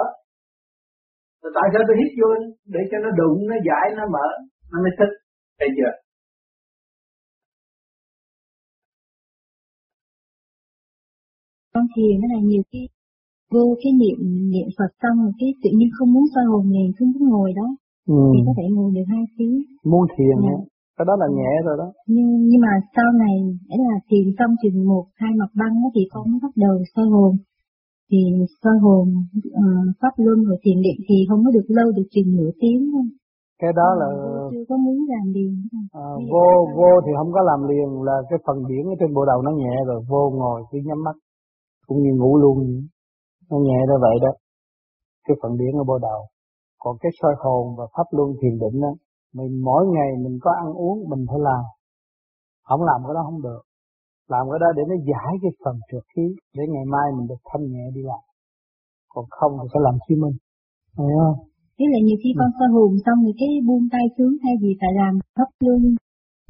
Rồi 1.41 1.51
tại 1.57 1.67
sao 1.73 1.81
tôi 1.87 1.95
hít 1.99 2.11
vô? 2.19 2.29
Để 2.73 2.81
cho 2.91 2.97
nó 3.05 3.09
đụng 3.21 3.37
nó 3.51 3.55
giải 3.69 3.85
nó 3.97 4.03
mở. 4.15 4.27
Nó 4.71 4.77
mới 4.83 4.93
thích 4.99 5.13
thấy 5.59 5.69
chưa 5.77 5.93
con 11.81 11.87
thiền 11.95 12.13
nó 12.21 12.27
là 12.33 12.39
nhiều 12.49 12.63
cái 12.71 12.83
vô 13.53 13.65
cái 13.81 13.91
niệm 14.01 14.19
niệm 14.53 14.67
Phật 14.77 14.91
xong 15.01 15.15
rồi 15.23 15.33
cái 15.39 15.49
tự 15.63 15.69
nhiên 15.77 15.89
không 15.97 16.13
muốn 16.13 16.25
soi 16.33 16.45
hồn 16.51 16.65
liền 16.75 16.89
không 16.97 17.11
muốn 17.13 17.29
ngồi 17.29 17.49
đó. 17.59 17.67
Ừ. 18.07 18.19
thì 18.33 18.39
có 18.47 18.53
thể 18.57 18.65
ngồi 18.75 18.89
được 18.95 19.07
hai 19.13 19.23
tiếng. 19.37 19.55
Muốn 19.91 20.03
thiền 20.15 20.35
dạ. 20.45 20.57
cái 20.97 21.05
đó 21.09 21.13
là 21.21 21.27
nhẹ 21.37 21.51
rồi 21.65 21.75
đó. 21.81 21.87
Nhưng 22.13 22.29
nhưng 22.49 22.61
mà 22.65 22.73
sau 22.95 23.09
này 23.23 23.35
ấy 23.75 23.79
là 23.89 23.97
thiền 24.09 24.25
xong 24.37 24.53
chừng 24.61 24.87
một 24.91 25.05
hai 25.21 25.31
mặt 25.39 25.51
băng 25.59 25.73
đó 25.83 25.89
thì 25.95 26.03
con 26.13 26.25
bắt 26.43 26.53
đầu 26.63 26.75
soi 26.95 27.05
hồn. 27.13 27.33
Thì 28.09 28.19
soi 28.63 28.77
hồn 28.83 29.05
uh, 29.63 29.87
pháp 30.01 30.13
luân 30.23 30.37
rồi 30.47 30.57
thiền 30.63 30.79
định 30.87 30.99
thì 31.07 31.15
không 31.29 31.41
có 31.45 31.51
được 31.51 31.67
lâu 31.67 31.87
được 31.97 32.07
chừng 32.13 32.29
nửa 32.37 32.51
tiếng 32.61 32.81
thôi. 32.93 33.05
Cái 33.61 33.71
đó 33.79 33.87
là 33.99 34.07
chưa 34.51 34.63
có 34.69 34.77
muốn 34.77 34.97
làm 35.11 35.25
liền. 35.35 35.53
À, 35.93 36.07
vô 36.33 36.47
vô 36.77 36.91
thì 37.05 37.11
không 37.17 37.31
có 37.35 37.41
làm 37.49 37.59
liền 37.69 37.89
là 38.07 38.17
cái 38.29 38.39
phần 38.45 38.57
điển 38.69 38.83
ở 38.93 38.95
trên 38.99 39.13
bộ 39.15 39.25
đầu 39.25 39.41
nó 39.41 39.51
nhẹ 39.51 39.75
rồi 39.87 39.99
vô 40.09 40.23
ngồi 40.39 40.61
cứ 40.71 40.77
nhắm 40.85 41.03
mắt 41.03 41.15
cũng 41.91 42.03
như 42.03 42.13
ngủ 42.15 42.31
luôn. 42.43 42.57
Vậy 42.59 42.81
nó 43.49 43.57
nhẹ 43.67 43.79
ra 43.89 43.95
vậy 44.05 44.15
đó. 44.25 44.31
Cái 45.25 45.35
phần 45.41 45.51
điển 45.59 45.73
ở 45.81 45.83
bộ 45.89 45.97
đầu 46.09 46.21
còn 46.83 46.93
cái 47.01 47.11
soi 47.19 47.33
hồn 47.43 47.63
và 47.77 47.85
pháp 47.93 48.07
luân 48.15 48.29
thiền 48.39 48.55
định 48.63 48.81
đó 48.81 48.91
mình 49.37 49.51
mỗi 49.69 49.83
ngày 49.93 50.09
mình 50.23 50.35
có 50.41 50.51
ăn 50.63 50.69
uống 50.83 50.97
mình 51.11 51.23
phải 51.29 51.39
làm. 51.49 51.63
Không 52.67 52.81
làm 52.89 52.99
cái 53.05 53.13
đó 53.17 53.21
không 53.27 53.41
được. 53.47 53.61
Làm 54.33 54.43
cái 54.51 54.59
đó 54.63 54.69
để 54.77 54.83
nó 54.91 54.95
giải 55.09 55.31
cái 55.41 55.51
phần 55.63 55.75
trượt 55.89 56.05
khí 56.11 56.25
để 56.55 56.63
ngày 56.73 56.85
mai 56.93 57.07
mình 57.17 57.27
được 57.31 57.41
thanh 57.49 57.63
nhẹ 57.73 57.85
đi 57.95 58.01
làm. 58.11 58.23
Còn 59.13 59.25
không 59.37 59.51
thì 59.59 59.67
phải 59.73 59.81
làm 59.87 59.95
chi 60.05 60.15
minh. 60.23 60.35
Hiểu 60.97 61.17
không? 61.23 61.39
Thế 61.75 61.85
là 61.93 61.99
nhiều 62.07 62.17
khi 62.21 62.29
con 62.39 62.49
soi 62.57 62.69
hồn 62.75 62.91
xong 63.05 63.19
rồi 63.25 63.33
cái 63.41 63.51
buông 63.67 63.85
tay 63.93 64.05
xuống 64.15 64.33
thay 64.43 64.53
vì 64.61 64.71
phải 64.81 64.91
làm 65.01 65.13
pháp 65.35 65.49
luân 65.65 65.81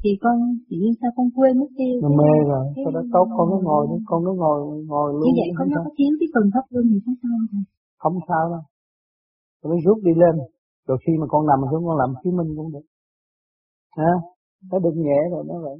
thì 0.02 0.10
con 0.22 0.36
chỉ 0.68 0.76
nhiên 0.80 0.94
sao 1.00 1.10
con 1.16 1.26
quên 1.36 1.52
mất 1.60 1.70
tiêu 1.78 1.94
nó 2.02 2.08
mê 2.20 2.32
rồi 2.50 2.64
cái 2.84 2.92
đó 2.94 3.02
tốt 3.14 3.26
con 3.36 3.46
cứ 3.50 3.58
ngồi 3.66 3.82
con 4.10 4.18
cứ 4.26 4.32
ngồi 4.42 4.58
ngồi 4.90 5.08
luôn 5.12 5.22
như 5.24 5.32
vậy 5.40 5.50
con 5.58 5.66
nó 5.70 5.78
có 5.84 5.90
thiếu 5.96 6.12
cái 6.20 6.28
phần 6.34 6.44
pháp 6.54 6.64
luân 6.72 6.84
thì 6.90 6.98
không 7.04 7.16
sao 7.22 7.36
rồi 7.52 7.62
không 8.02 8.16
sao 8.28 8.42
đâu. 8.52 8.62
Nó 9.64 9.76
rút 9.86 9.98
đi 10.06 10.12
lên. 10.22 10.34
Rồi 10.88 10.98
khi 11.06 11.12
mà 11.20 11.26
con 11.28 11.46
nằm 11.46 11.58
xuống 11.70 11.84
con 11.86 11.96
làm 12.02 12.10
chứng 12.22 12.36
minh 12.36 12.50
cũng 12.56 12.72
được. 12.72 12.86
Ha 13.96 14.12
nó 14.70 14.78
được 14.78 14.96
nhẹ 14.96 15.18
rồi 15.32 15.44
nó 15.48 15.54
vậy. 15.62 15.78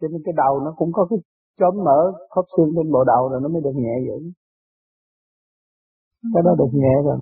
Cho 0.00 0.08
nên 0.08 0.20
cái 0.24 0.34
đầu 0.36 0.60
nó 0.64 0.74
cũng 0.76 0.90
có 0.92 1.06
cái 1.10 1.18
chóm 1.60 1.84
mở 1.84 1.98
khớp 2.30 2.44
xương 2.56 2.70
trên 2.76 2.92
bộ 2.92 3.04
đầu 3.04 3.28
rồi 3.30 3.40
nó 3.42 3.48
mới 3.48 3.62
được 3.64 3.76
nhẹ 3.82 3.94
vậy. 4.08 4.20
Cái 6.34 6.42
đó 6.46 6.52
được 6.58 6.72
nhẹ 6.72 6.94
rồi 7.04 7.18